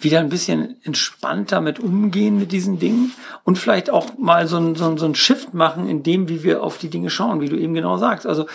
wieder 0.01 0.21
ein 0.21 0.29
bisschen 0.29 0.77
entspannter 0.85 1.61
mit 1.61 1.81
umgehen 1.81 2.39
mit 2.39 2.53
diesen 2.53 2.79
Dingen 2.79 3.13
und 3.43 3.59
vielleicht 3.59 3.91
auch 3.91 4.17
mal 4.17 4.47
so 4.47 4.57
ein, 4.57 4.77
so 4.77 4.87
ein, 4.87 4.97
so 4.97 5.07
ein 5.07 5.17
Shift 5.17 5.55
machen 5.55 5.89
in 5.89 6.03
dem, 6.03 6.29
wie 6.29 6.45
wir 6.45 6.63
auf 6.63 6.79
die 6.79 6.89
Dinge 6.89 7.11
schauen, 7.11 7.41
wie 7.41 7.49
du 7.49 7.57
eben 7.57 7.75
genau 7.75 7.97
sagst. 7.97 8.27
Also, 8.27 8.47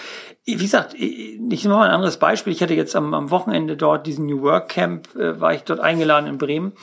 wie 0.45 0.55
gesagt, 0.55 0.93
ich 0.93 1.37
nehme 1.63 1.75
mal 1.75 1.87
ein 1.87 1.93
anderes 1.93 2.17
Beispiel. 2.17 2.53
Ich 2.53 2.61
hatte 2.61 2.73
jetzt 2.73 2.95
am, 2.95 3.13
am 3.13 3.29
Wochenende 3.29 3.75
dort 3.75 4.07
diesen 4.07 4.25
New 4.25 4.41
Work 4.41 4.69
Camp, 4.69 5.15
äh, 5.15 5.39
war 5.39 5.53
ich 5.53 5.63
dort 5.63 5.81
eingeladen 5.81 6.27
in 6.27 6.37
Bremen. 6.37 6.73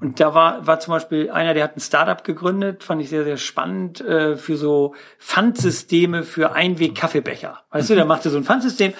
Und 0.00 0.18
da 0.18 0.34
war, 0.34 0.66
war 0.66 0.80
zum 0.80 0.92
Beispiel 0.92 1.30
einer, 1.30 1.52
der 1.52 1.64
hat 1.64 1.76
ein 1.76 1.80
Startup 1.80 2.24
gegründet, 2.24 2.84
fand 2.84 3.02
ich 3.02 3.10
sehr, 3.10 3.24
sehr 3.24 3.36
spannend, 3.36 4.00
äh, 4.00 4.36
für 4.36 4.56
so 4.56 4.94
Pfandsysteme 5.18 6.22
für 6.22 6.52
Einweg-Kaffeebecher. 6.52 7.60
Weißt 7.70 7.90
du, 7.90 7.94
der 7.94 8.06
machte 8.06 8.30
so 8.30 8.38
ein 8.38 8.44
Pfandsystem 8.44 8.94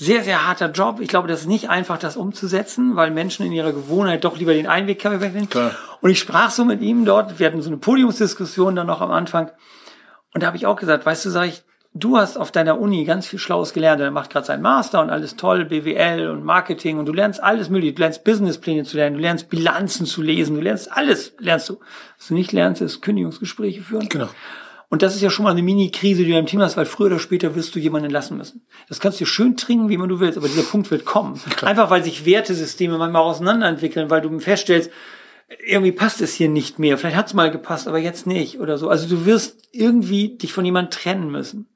sehr, 0.00 0.24
sehr 0.24 0.46
harter 0.46 0.70
Job. 0.70 0.98
Ich 1.00 1.08
glaube, 1.08 1.28
das 1.28 1.42
ist 1.42 1.46
nicht 1.46 1.68
einfach, 1.68 1.98
das 1.98 2.16
umzusetzen, 2.16 2.96
weil 2.96 3.10
Menschen 3.10 3.44
in 3.44 3.52
ihrer 3.52 3.72
Gewohnheit 3.72 4.24
doch 4.24 4.38
lieber 4.38 4.54
den 4.54 4.66
Einwegkaffee 4.66 5.20
wegnehmen. 5.20 5.48
Und 6.00 6.10
ich 6.10 6.18
sprach 6.18 6.50
so 6.50 6.64
mit 6.64 6.80
ihm 6.80 7.04
dort, 7.04 7.38
wir 7.38 7.46
hatten 7.46 7.60
so 7.60 7.68
eine 7.68 7.76
Podiumsdiskussion 7.76 8.74
dann 8.74 8.86
noch 8.86 9.02
am 9.02 9.10
Anfang. 9.10 9.50
Und 10.32 10.42
da 10.42 10.46
habe 10.46 10.56
ich 10.56 10.64
auch 10.64 10.76
gesagt, 10.76 11.04
weißt 11.04 11.26
du, 11.26 11.30
sag 11.30 11.48
ich, 11.48 11.62
du 11.92 12.16
hast 12.16 12.38
auf 12.38 12.50
deiner 12.50 12.80
Uni 12.80 13.04
ganz 13.04 13.26
viel 13.26 13.38
Schlaues 13.38 13.74
gelernt. 13.74 14.00
Er 14.00 14.10
macht 14.10 14.30
gerade 14.30 14.46
seinen 14.46 14.62
Master 14.62 15.02
und 15.02 15.10
alles 15.10 15.36
toll, 15.36 15.66
BWL 15.66 16.30
und 16.30 16.44
Marketing 16.46 16.98
und 16.98 17.04
du 17.04 17.12
lernst 17.12 17.42
alles 17.42 17.68
mögliche. 17.68 17.92
Du 17.92 18.00
lernst 18.00 18.24
Businesspläne 18.24 18.84
zu 18.84 18.96
lernen, 18.96 19.16
du 19.16 19.20
lernst 19.20 19.50
Bilanzen 19.50 20.06
zu 20.06 20.22
lesen, 20.22 20.56
du 20.56 20.62
lernst 20.62 20.90
alles, 20.90 21.34
lernst 21.38 21.68
du. 21.68 21.78
Was 22.16 22.28
du 22.28 22.34
nicht 22.34 22.52
lernst, 22.52 22.80
ist 22.80 23.02
Kündigungsgespräche 23.02 23.82
führen. 23.82 24.08
Genau. 24.08 24.30
Und 24.90 25.02
das 25.02 25.14
ist 25.14 25.22
ja 25.22 25.30
schon 25.30 25.44
mal 25.44 25.52
eine 25.52 25.62
Mini-Krise, 25.62 26.24
die 26.24 26.32
du 26.32 26.38
im 26.38 26.46
Team 26.46 26.60
hast, 26.60 26.76
weil 26.76 26.84
früher 26.84 27.06
oder 27.06 27.20
später 27.20 27.54
wirst 27.54 27.74
du 27.74 27.78
jemanden 27.78 28.10
lassen 28.10 28.36
müssen. 28.36 28.66
Das 28.88 28.98
kannst 28.98 29.20
du 29.20 29.24
schön 29.24 29.56
trinken, 29.56 29.88
wie 29.88 29.96
man 29.96 30.08
du 30.08 30.18
willst, 30.18 30.36
aber 30.36 30.48
dieser 30.48 30.64
Punkt 30.64 30.90
wird 30.90 31.04
kommen. 31.04 31.40
Klar. 31.56 31.70
Einfach 31.70 31.90
weil 31.90 32.02
sich 32.02 32.26
Wertesysteme 32.26 32.98
manchmal 32.98 33.22
auseinanderentwickeln, 33.22 34.10
weil 34.10 34.20
du 34.20 34.36
feststellst, 34.40 34.90
irgendwie 35.64 35.92
passt 35.92 36.20
es 36.20 36.34
hier 36.34 36.48
nicht 36.48 36.80
mehr. 36.80 36.98
Vielleicht 36.98 37.16
hat 37.16 37.28
es 37.28 37.34
mal 37.34 37.52
gepasst, 37.52 37.86
aber 37.86 37.98
jetzt 37.98 38.26
nicht 38.26 38.58
oder 38.58 38.78
so. 38.78 38.88
Also 38.88 39.08
du 39.08 39.26
wirst 39.26 39.68
irgendwie 39.72 40.36
dich 40.36 40.52
von 40.52 40.64
jemandem 40.64 40.90
trennen 40.90 41.30
müssen. 41.30 41.68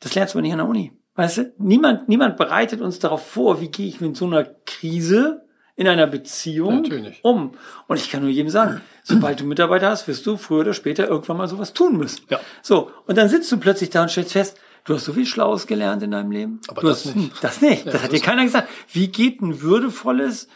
Das 0.00 0.14
lernst 0.14 0.34
du 0.34 0.38
aber 0.38 0.42
nicht 0.42 0.52
an 0.52 0.58
der 0.58 0.68
Uni. 0.68 0.92
Weißt 1.16 1.38
du, 1.38 1.52
niemand, 1.58 2.08
niemand 2.08 2.38
bereitet 2.38 2.80
uns 2.80 2.98
darauf 2.98 3.26
vor, 3.26 3.60
wie 3.60 3.68
gehe 3.68 3.88
ich 3.88 4.00
mit 4.00 4.16
so 4.16 4.26
einer 4.26 4.44
Krise 4.66 5.42
in 5.74 5.86
einer 5.86 6.06
Beziehung 6.06 6.82
Natürlich. 6.82 7.20
um. 7.22 7.52
Und 7.86 7.96
ich 7.96 8.10
kann 8.10 8.22
nur 8.22 8.30
jedem 8.30 8.50
sagen, 8.50 8.80
sobald 9.08 9.40
du 9.40 9.44
Mitarbeiter 9.44 9.88
hast, 9.90 10.06
wirst 10.06 10.26
du 10.26 10.36
früher 10.36 10.60
oder 10.60 10.74
später 10.74 11.08
irgendwann 11.08 11.36
mal 11.36 11.48
sowas 11.48 11.72
tun 11.72 11.96
müssen. 11.96 12.22
Ja. 12.28 12.40
So, 12.62 12.90
und 13.06 13.18
dann 13.18 13.28
sitzt 13.28 13.50
du 13.50 13.56
plötzlich 13.58 13.90
da 13.90 14.02
und 14.02 14.10
stellst 14.10 14.32
fest, 14.32 14.58
du 14.84 14.94
hast 14.94 15.04
so 15.04 15.12
viel 15.12 15.26
Schlaues 15.26 15.66
gelernt 15.66 16.02
in 16.02 16.10
deinem 16.10 16.30
Leben. 16.30 16.60
Aber 16.68 16.82
du 16.82 16.88
das 16.88 17.06
hast, 17.06 17.16
nicht. 17.16 17.42
Das 17.42 17.60
nicht. 17.60 17.86
Ja, 17.86 17.92
das 17.92 18.02
hat 18.02 18.12
dir 18.12 18.20
keiner 18.20 18.44
gesagt. 18.44 18.68
Wie 18.92 19.08
geht 19.08 19.40
ein 19.40 19.62
würdevolles, 19.62 20.48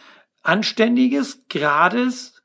anständiges, 0.42 1.40
gerades 1.48 2.42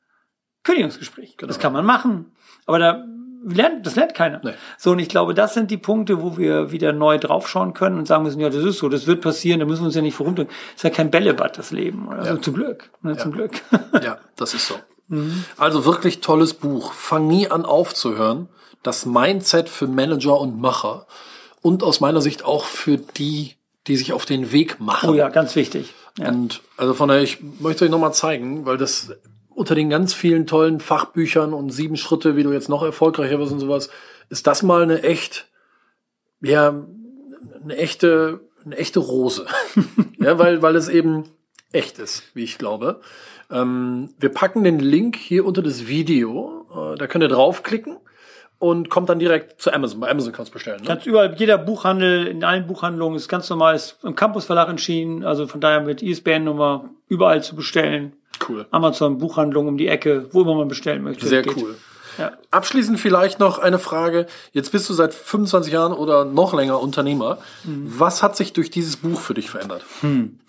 Kündigungsgespräch? 0.64 1.38
Genau. 1.38 1.48
Das 1.48 1.60
kann 1.60 1.74
man 1.74 1.86
machen. 1.86 2.32
Aber 2.66 2.80
da 2.80 3.06
lernt, 3.46 3.86
das 3.86 3.96
lernt 3.96 4.14
keiner. 4.14 4.42
Nee. 4.44 4.54
So, 4.78 4.92
und 4.92 5.00
ich 5.00 5.10
glaube, 5.10 5.34
das 5.34 5.54
sind 5.54 5.72
die 5.72 5.78
Punkte, 5.78 6.22
wo 6.22 6.38
wir 6.38 6.72
wieder 6.72 6.94
neu 6.94 7.18
draufschauen 7.18 7.74
können 7.74 7.98
und 7.98 8.08
sagen 8.08 8.24
müssen, 8.24 8.40
ja, 8.40 8.50
das 8.50 8.64
ist 8.64 8.80
so, 8.80 8.90
das 8.90 9.08
wird 9.08 9.22
passieren, 9.22 9.60
da 9.60 9.66
müssen 9.66 9.82
wir 9.82 9.88
uns 9.88 9.96
ja 9.96 10.02
nicht 10.02 10.16
vorumdrücken. 10.16 10.54
Das 10.74 10.78
ist 10.78 10.84
ja 10.84 10.90
kein 10.90 11.12
Bällebad, 11.12 11.58
das 11.58 11.72
Leben. 11.72 12.08
Oder? 12.08 12.18
Ja. 12.18 12.24
Also 12.24 12.38
zum 12.38 12.54
Glück. 12.56 12.90
Ne, 13.02 13.12
ja. 13.12 13.18
Zum 13.18 13.32
Glück. 13.32 13.52
Ja, 14.02 14.20
das 14.36 14.54
ist 14.54 14.68
so. 14.68 14.76
Mhm. 15.08 15.46
Also 15.58 15.86
wirklich 15.86 16.22
tolles 16.22 16.54
Buch. 16.54 16.94
Fang 16.94 17.28
nie 17.28 17.50
an 17.50 17.66
aufzuhören. 17.66 18.50
Das 18.84 19.06
Mindset 19.06 19.70
für 19.70 19.88
Manager 19.88 20.40
und 20.40 20.60
Macher. 20.60 21.08
Und 21.62 21.84
aus 21.84 22.00
meiner 22.00 22.22
Sicht 22.22 22.46
auch 22.46 22.66
für 22.66 22.98
die, 22.98 23.56
die 23.88 23.98
sich 23.98 24.14
auf 24.14 24.26
den 24.26 24.52
Weg 24.52 24.80
machen. 24.80 25.10
Oh 25.10 25.14
ja, 25.14 25.30
ganz 25.30 25.56
wichtig. 25.56 25.94
Ja. 26.18 26.30
Und 26.30 26.62
also 26.78 26.94
von 26.94 27.10
daher, 27.10 27.24
ich 27.24 27.40
möchte 27.60 27.86
euch 27.86 27.92
nochmal 27.92 28.14
zeigen, 28.14 28.66
weil 28.66 28.78
das 28.78 29.12
unter 29.50 29.76
den 29.76 29.90
ganz 29.90 30.14
vielen 30.14 30.46
tollen 30.46 30.80
Fachbüchern 30.80 31.54
und 31.54 31.72
sieben 31.72 31.98
Schritte, 31.98 32.36
wie 32.36 32.44
du 32.44 32.52
jetzt 32.52 32.70
noch 32.70 32.84
erfolgreicher 32.84 33.40
wirst 33.40 33.52
und 33.52 33.60
sowas, 33.60 33.90
ist 34.30 34.46
das 34.46 34.62
mal 34.62 34.84
eine 34.84 35.02
echt, 35.04 35.48
ja, 36.42 36.86
eine 37.64 37.76
echte, 37.76 38.42
eine 38.64 38.78
echte 38.78 39.00
Rose. 39.00 39.48
ja, 40.20 40.38
weil, 40.38 40.62
weil 40.62 40.76
es 40.76 40.90
eben 40.90 41.26
echt 41.78 42.00
ist, 42.00 42.24
wie 42.34 42.44
ich 42.44 42.58
glaube. 42.58 43.02
Ähm, 43.52 44.10
wir 44.20 44.30
packen 44.30 44.64
den 44.64 44.80
Link 44.80 45.16
hier 45.16 45.46
unter 45.46 45.62
das 45.62 45.88
Video. 45.88 46.66
Äh, 46.94 46.98
da 46.98 47.08
könnt 47.08 47.24
ihr 47.24 47.30
draufklicken 47.30 47.98
und 48.60 48.90
kommt 48.90 49.10
dann 49.10 49.20
direkt 49.20 49.62
zu 49.62 49.72
Amazon. 49.72 50.00
Bei 50.00 50.10
Amazon 50.10 50.34
kannst 50.34 50.52
du 50.52 50.54
bestellen. 50.54 50.82
Ne? 50.82 50.88
Ganz 50.88 51.06
überall, 51.06 51.36
jeder 51.38 51.58
Buchhandel, 51.58 52.28
in 52.28 52.44
allen 52.44 52.68
Buchhandlungen 52.68 53.16
ist 53.16 53.28
ganz 53.28 53.50
normal, 53.50 53.76
ist 53.76 53.98
im 54.04 54.16
Campus 54.16 54.46
Verlag 54.46 54.70
entschieden, 54.70 55.24
also 55.24 55.48
von 55.48 55.62
daher 55.62 55.82
mit 55.82 56.02
ISBN-Nummer 56.02 56.90
überall 57.08 57.44
zu 57.44 57.56
bestellen. 57.56 58.14
Cool. 58.48 58.66
Amazon 58.72 59.18
Buchhandlung 59.18 59.68
um 59.68 59.78
die 59.78 59.88
Ecke, 59.88 60.28
wo 60.32 60.42
immer 60.42 60.56
man 60.56 60.68
bestellen 60.68 61.04
möchte. 61.04 61.28
Sehr 61.28 61.46
cool. 61.56 61.76
Ja. 62.18 62.32
Abschließend 62.50 63.00
vielleicht 63.00 63.40
noch 63.40 63.60
eine 63.60 63.78
Frage. 63.78 64.26
Jetzt 64.52 64.72
bist 64.72 64.90
du 64.90 64.94
seit 64.94 65.14
25 65.14 65.72
Jahren 65.72 65.94
oder 65.94 66.26
noch 66.26 66.54
länger 66.54 66.82
Unternehmer. 66.82 67.38
Mhm. 67.64 67.94
Was 67.98 68.24
hat 68.24 68.36
sich 68.36 68.54
durch 68.54 68.72
dieses 68.72 68.98
Buch 68.98 69.20
für 69.20 69.36
dich 69.36 69.50
verändert? 69.52 69.86
Hm. 70.02 70.40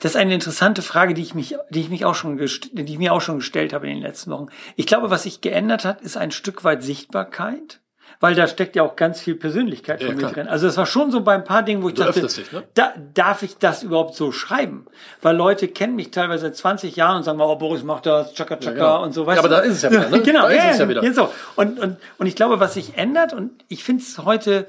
Das 0.00 0.12
ist 0.12 0.16
eine 0.16 0.34
interessante 0.34 0.82
Frage, 0.82 1.14
die 1.14 1.22
ich 1.22 1.34
mich, 1.34 1.56
die 1.70 1.80
ich 1.80 1.88
mich 1.90 2.04
auch 2.04 2.14
schon, 2.14 2.36
die 2.38 2.92
ich 2.92 2.98
mir 2.98 3.12
auch 3.12 3.20
schon 3.20 3.36
gestellt 3.38 3.72
habe 3.72 3.86
in 3.88 3.94
den 3.94 4.02
letzten 4.02 4.30
Wochen. 4.30 4.46
Ich 4.76 4.86
glaube, 4.86 5.10
was 5.10 5.24
sich 5.24 5.40
geändert 5.40 5.84
hat, 5.84 6.00
ist 6.02 6.16
ein 6.16 6.30
Stück 6.30 6.64
weit 6.64 6.82
Sichtbarkeit. 6.82 7.80
weil 8.20 8.36
da 8.36 8.46
steckt 8.46 8.76
ja 8.76 8.84
auch 8.84 8.94
ganz 8.94 9.20
viel 9.20 9.34
Persönlichkeit 9.34 9.98
von 10.00 10.10
Ja, 10.10 10.14
mir 10.14 10.20
klar. 10.20 10.32
drin. 10.32 10.46
Also 10.46 10.68
es 10.68 10.76
war 10.76 10.86
schon 10.86 11.10
so 11.10 11.22
bei 11.22 11.34
ein 11.34 11.42
paar 11.42 11.64
Dingen, 11.64 11.82
wo 11.82 11.88
ich 11.88 11.94
Du 11.94 12.04
dachte, 12.04 12.20
dich, 12.20 12.52
ne? 12.52 12.62
da, 12.74 12.92
darf 13.14 13.42
ich 13.42 13.56
das 13.58 13.82
überhaupt 13.82 14.14
so 14.14 14.30
schreiben? 14.30 14.86
Weil 15.22 15.34
Leute 15.34 15.66
kennen 15.66 15.96
mich 15.96 16.12
teilweise 16.12 16.42
seit 16.42 16.56
20 16.56 16.94
Jahren 16.94 17.16
und 17.16 17.22
sagen, 17.24 17.40
oh, 17.40 17.56
Boris 17.56 17.82
macht 17.82 18.06
das, 18.06 18.32
Chaka 18.34 18.56
Chaka 18.58 18.72
genau. 18.74 19.02
und 19.02 19.12
so. 19.12 19.28
Ja, 19.28 19.38
aber 19.38 19.48
da 19.48 19.58
ist 19.60 19.72
es 19.76 19.82
ja 19.82 19.90
wieder, 19.90 20.08
ne? 20.08 20.20
genau, 20.22 20.42
Da 20.42 20.48
ist 20.50 20.64
ja, 20.64 20.70
es 20.70 20.78
ja 20.78 20.88
wieder. 20.88 21.12
So. 21.12 21.30
Und, 21.56 21.80
und, 21.80 21.96
und 22.18 22.26
ich 22.26 22.36
glaube, 22.36 22.60
was 22.60 22.74
sich 22.74 22.96
ändert, 22.96 23.32
und 23.32 23.50
ich 23.68 23.82
finde 23.82 24.02
es 24.04 24.16
heute 24.18 24.68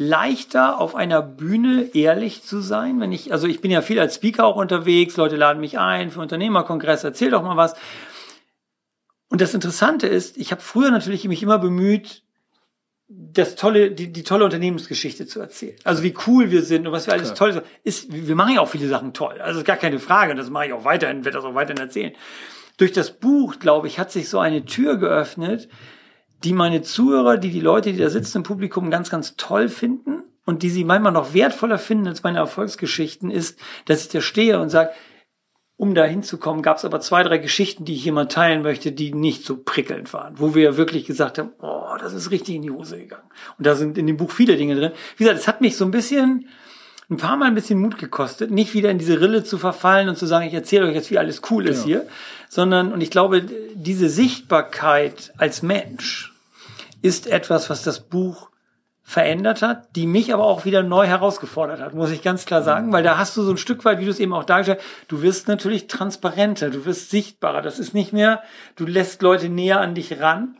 leichter 0.00 0.80
auf 0.80 0.94
einer 0.94 1.20
Bühne 1.20 1.90
ehrlich 1.92 2.42
zu 2.42 2.62
sein, 2.62 3.00
wenn 3.00 3.12
ich, 3.12 3.32
also 3.32 3.46
ich 3.46 3.60
bin 3.60 3.70
ja 3.70 3.82
viel 3.82 4.00
als 4.00 4.14
Speaker 4.14 4.46
auch 4.46 4.56
unterwegs, 4.56 5.18
Leute 5.18 5.36
laden 5.36 5.60
mich 5.60 5.78
ein 5.78 6.10
für 6.10 6.20
Unternehmerkongress, 6.20 7.04
erzähl 7.04 7.30
doch 7.30 7.42
mal 7.42 7.58
was. 7.58 7.74
Und 9.28 9.42
das 9.42 9.52
Interessante 9.52 10.06
ist, 10.06 10.38
ich 10.38 10.52
habe 10.52 10.62
früher 10.62 10.90
natürlich 10.90 11.28
mich 11.28 11.42
immer 11.42 11.58
bemüht, 11.58 12.22
das 13.08 13.56
tolle, 13.56 13.90
die, 13.90 14.10
die 14.10 14.22
tolle 14.22 14.46
Unternehmensgeschichte 14.46 15.26
zu 15.26 15.38
erzählen. 15.38 15.76
Also 15.84 16.02
wie 16.02 16.14
cool 16.26 16.50
wir 16.50 16.62
sind 16.62 16.86
und 16.86 16.92
was 16.92 17.06
wir 17.06 17.12
alles 17.12 17.34
toll 17.34 17.52
sind. 17.52 17.64
ist. 17.84 18.10
Wir 18.10 18.36
machen 18.36 18.54
ja 18.54 18.60
auch 18.60 18.68
viele 18.68 18.88
Sachen 18.88 19.12
toll. 19.12 19.38
Also 19.40 19.60
ist 19.60 19.66
gar 19.66 19.76
keine 19.76 19.98
Frage. 19.98 20.30
Und 20.30 20.38
das 20.38 20.48
mache 20.48 20.68
ich 20.68 20.72
auch 20.72 20.84
weiterhin, 20.84 21.24
werde 21.24 21.36
das 21.36 21.44
auch 21.44 21.54
weiterhin 21.54 21.82
erzählen. 21.82 22.12
Durch 22.78 22.92
das 22.92 23.10
Buch, 23.10 23.58
glaube 23.58 23.88
ich, 23.88 23.98
hat 23.98 24.12
sich 24.12 24.28
so 24.28 24.38
eine 24.38 24.64
Tür 24.64 24.96
geöffnet, 24.96 25.68
die 26.44 26.52
meine 26.52 26.82
Zuhörer, 26.82 27.36
die 27.36 27.50
die 27.50 27.60
Leute, 27.60 27.92
die 27.92 27.98
da 27.98 28.10
sitzen 28.10 28.38
im 28.38 28.42
Publikum 28.44 28.90
ganz, 28.90 29.10
ganz 29.10 29.36
toll 29.36 29.68
finden 29.68 30.22
und 30.46 30.62
die 30.62 30.70
sie 30.70 30.84
manchmal 30.84 31.12
noch 31.12 31.34
wertvoller 31.34 31.78
finden 31.78 32.08
als 32.08 32.22
meine 32.22 32.38
Erfolgsgeschichten, 32.38 33.30
ist, 33.30 33.58
dass 33.84 34.02
ich 34.02 34.08
da 34.08 34.20
stehe 34.20 34.60
und 34.60 34.70
sage, 34.70 34.90
um 35.76 35.94
da 35.94 36.04
hinzukommen, 36.04 36.62
gab 36.62 36.76
es 36.76 36.84
aber 36.84 37.00
zwei, 37.00 37.22
drei 37.22 37.38
Geschichten, 37.38 37.86
die 37.86 37.94
ich 37.94 38.02
hier 38.02 38.12
mal 38.12 38.28
teilen 38.28 38.62
möchte, 38.62 38.92
die 38.92 39.14
nicht 39.14 39.46
so 39.46 39.56
prickelnd 39.56 40.12
waren, 40.12 40.38
wo 40.38 40.54
wir 40.54 40.76
wirklich 40.76 41.06
gesagt 41.06 41.38
haben, 41.38 41.52
oh, 41.60 41.96
das 41.98 42.12
ist 42.12 42.30
richtig 42.30 42.56
in 42.56 42.62
die 42.62 42.70
Hose 42.70 42.98
gegangen. 42.98 43.30
Und 43.56 43.66
da 43.66 43.74
sind 43.74 43.96
in 43.96 44.06
dem 44.06 44.18
Buch 44.18 44.30
viele 44.30 44.56
Dinge 44.56 44.76
drin. 44.76 44.92
Wie 45.16 45.24
gesagt, 45.24 45.40
es 45.40 45.48
hat 45.48 45.62
mich 45.62 45.78
so 45.78 45.86
ein 45.86 45.90
bisschen, 45.90 46.48
ein 47.08 47.16
paar 47.16 47.36
Mal 47.36 47.46
ein 47.46 47.54
bisschen 47.54 47.80
Mut 47.80 47.96
gekostet, 47.96 48.50
nicht 48.50 48.74
wieder 48.74 48.90
in 48.90 48.98
diese 48.98 49.20
Rille 49.22 49.42
zu 49.42 49.56
verfallen 49.56 50.10
und 50.10 50.16
zu 50.16 50.26
sagen, 50.26 50.46
ich 50.46 50.52
erzähle 50.52 50.86
euch 50.86 50.94
jetzt, 50.94 51.10
wie 51.10 51.18
alles 51.18 51.40
cool 51.50 51.66
ist 51.66 51.84
hier, 51.84 52.06
sondern, 52.50 52.92
und 52.92 53.00
ich 53.00 53.10
glaube, 53.10 53.42
diese 53.74 54.10
Sichtbarkeit 54.10 55.32
als 55.38 55.62
Mensch 55.62 56.29
ist 57.02 57.26
etwas, 57.26 57.70
was 57.70 57.82
das 57.82 58.00
Buch 58.00 58.50
verändert 59.02 59.60
hat, 59.60 59.96
die 59.96 60.06
mich 60.06 60.32
aber 60.32 60.44
auch 60.44 60.64
wieder 60.64 60.84
neu 60.84 61.04
herausgefordert 61.04 61.80
hat, 61.80 61.94
muss 61.94 62.12
ich 62.12 62.22
ganz 62.22 62.44
klar 62.44 62.62
sagen, 62.62 62.92
weil 62.92 63.02
da 63.02 63.18
hast 63.18 63.36
du 63.36 63.42
so 63.42 63.50
ein 63.50 63.56
Stück 63.56 63.84
weit, 63.84 63.98
wie 63.98 64.04
du 64.04 64.10
es 64.10 64.20
eben 64.20 64.32
auch 64.32 64.44
dargestellt 64.44 64.78
hast, 64.78 65.10
du 65.10 65.22
wirst 65.22 65.48
natürlich 65.48 65.88
transparenter, 65.88 66.70
du 66.70 66.84
wirst 66.84 67.10
sichtbarer. 67.10 67.60
Das 67.60 67.80
ist 67.80 67.92
nicht 67.92 68.12
mehr, 68.12 68.42
du 68.76 68.86
lässt 68.86 69.22
Leute 69.22 69.48
näher 69.48 69.80
an 69.80 69.96
dich 69.96 70.20
ran. 70.20 70.54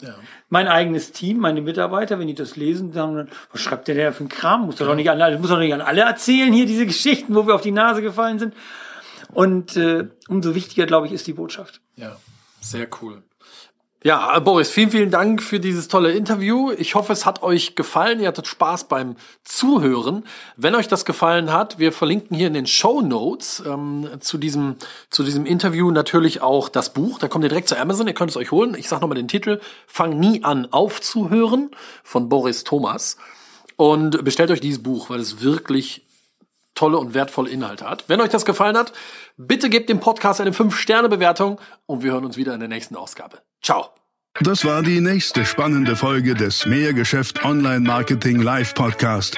Mein 0.49 0.67
eigenes 0.67 1.13
Team, 1.13 1.39
meine 1.39 1.61
Mitarbeiter, 1.61 2.19
wenn 2.19 2.27
die 2.27 2.35
das 2.35 2.57
lesen, 2.57 2.93
sagen 2.93 3.15
dann, 3.15 3.29
was 3.53 3.61
schreibt 3.61 3.87
der 3.87 3.95
denn 3.95 4.13
für 4.13 4.21
einen 4.21 4.29
Kram? 4.29 4.67
Muss 4.67 4.77
doch 4.77 4.95
nicht 4.97 5.11
an 5.11 5.23
alle, 5.23 5.39
muss 5.39 5.51
doch 5.51 5.59
nicht 5.59 5.75
an 5.75 5.81
alle 5.81 6.01
erzählen 6.01 6.53
hier 6.53 6.67
diese 6.67 6.87
Geschichten, 6.87 7.37
wo 7.37 7.47
wir 7.47 7.55
auf 7.55 7.63
die 7.63 7.71
Nase 7.71 8.03
gefallen 8.03 8.41
sind. 8.41 8.55
Und 9.33 9.77
äh, 9.77 10.09
umso 10.29 10.57
wichtiger, 10.57 10.87
glaube 10.87 11.07
ich, 11.07 11.13
ist 11.13 11.29
die 11.29 11.35
Botschaft. 11.35 11.81
Ja, 11.95 12.17
sehr 12.61 12.89
cool. 13.01 13.23
Ja, 14.03 14.39
Boris, 14.39 14.71
vielen, 14.71 14.91
vielen 14.91 15.11
Dank 15.11 15.43
für 15.43 15.61
dieses 15.61 15.89
tolle 15.89 16.13
Interview. 16.13 16.73
Ich 16.73 16.95
hoffe, 16.95 17.13
es 17.13 17.27
hat 17.27 17.43
euch 17.43 17.75
gefallen. 17.75 18.19
Ihr 18.19 18.29
hattet 18.29 18.47
Spaß 18.47 18.85
beim 18.85 19.15
Zuhören. 19.45 20.25
Wenn 20.57 20.75
euch 20.75 20.89
das 20.89 21.05
gefallen 21.05 21.53
hat, 21.53 21.79
wir 21.79 21.93
verlinken 21.93 22.35
hier 22.35 22.47
in 22.47 22.55
den 22.55 22.67
Show 22.67 23.03
Notes 23.03 23.63
ähm, 23.67 24.09
zu 24.21 24.39
diesem 24.39 24.77
zu 25.11 25.23
diesem 25.23 25.45
Interview 25.45 25.91
natürlich 25.91 26.41
auch 26.41 26.71
das 26.71 26.95
Buch. 26.95 27.19
Da 27.19 27.29
kommt 27.29 27.45
ihr 27.45 27.51
direkt 27.51 27.69
zu 27.69 27.79
Amazon. 27.79 28.07
Ihr 28.07 28.15
könnt 28.15 28.31
es 28.31 28.39
euch 28.39 28.53
holen. 28.53 28.75
Ich 28.75 28.89
sage 28.89 29.03
nochmal 29.03 29.19
den 29.19 29.29
Titel: 29.29 29.61
Fang 29.87 30.19
nie 30.19 30.45
an 30.45 30.69
aufzuhören 30.71 31.71
von 32.03 32.31
Boris 32.31 32.65
Thomas 32.65 33.19
und 33.77 34.25
bestellt 34.25 34.51
euch 34.51 34.63
dieses 34.63 34.83
Buch, 34.83 35.11
weil 35.11 35.21
es 35.21 35.43
wirklich 35.43 36.07
tolle 36.81 36.97
und 36.97 37.13
wertvolle 37.13 37.51
Inhalte 37.51 37.89
hat. 37.89 38.05
Wenn 38.09 38.23
euch 38.23 38.31
das 38.31 38.47
gefallen 38.47 38.75
hat, 38.75 38.95
bitte 39.37 39.69
gebt 39.69 39.91
dem 39.91 40.01
Podcast 40.01 40.41
eine 40.41 40.53
5-Sterne-Bewertung 40.53 41.61
und 41.85 42.03
wir 42.03 42.13
hören 42.13 42.25
uns 42.25 42.39
wieder 42.39 42.55
in 42.55 42.61
der 42.61 42.71
nächsten 42.71 42.97
Ausgabe. 42.97 43.43
Ciao. 43.63 43.91
Das 44.41 44.65
war 44.65 44.83
die 44.83 45.03
nächste 45.03 45.45
spannende 45.45 45.95
Folge 45.95 46.35
des 46.35 46.65
Mehrgeschäft 46.65 47.45
Online 47.45 47.81
Marketing 47.81 48.41
Live 48.41 48.73
Podcast. 48.73 49.37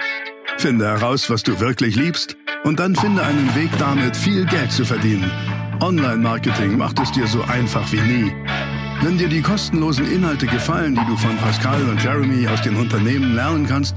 Finde 0.58 0.86
heraus, 0.86 1.30
was 1.30 1.42
du 1.42 1.58
wirklich 1.58 1.96
liebst 1.96 2.36
und 2.62 2.78
dann 2.78 2.94
finde 2.94 3.24
einen 3.24 3.52
Weg 3.56 3.70
damit, 3.76 4.16
viel 4.16 4.46
Geld 4.46 4.70
zu 4.70 4.84
verdienen. 4.84 5.28
Online 5.80 6.18
Marketing 6.18 6.78
macht 6.78 7.00
es 7.00 7.10
dir 7.10 7.26
so 7.26 7.42
einfach 7.42 7.90
wie 7.90 8.02
nie. 8.02 8.32
Wenn 9.02 9.18
dir 9.18 9.28
die 9.28 9.42
kostenlosen 9.42 10.08
Inhalte 10.12 10.46
gefallen, 10.46 10.94
die 10.94 11.04
du 11.06 11.16
von 11.16 11.36
Pascal 11.38 11.82
und 11.88 12.04
Jeremy 12.04 12.46
aus 12.46 12.62
den 12.62 12.76
Unternehmen 12.76 13.34
lernen 13.34 13.66
kannst, 13.66 13.96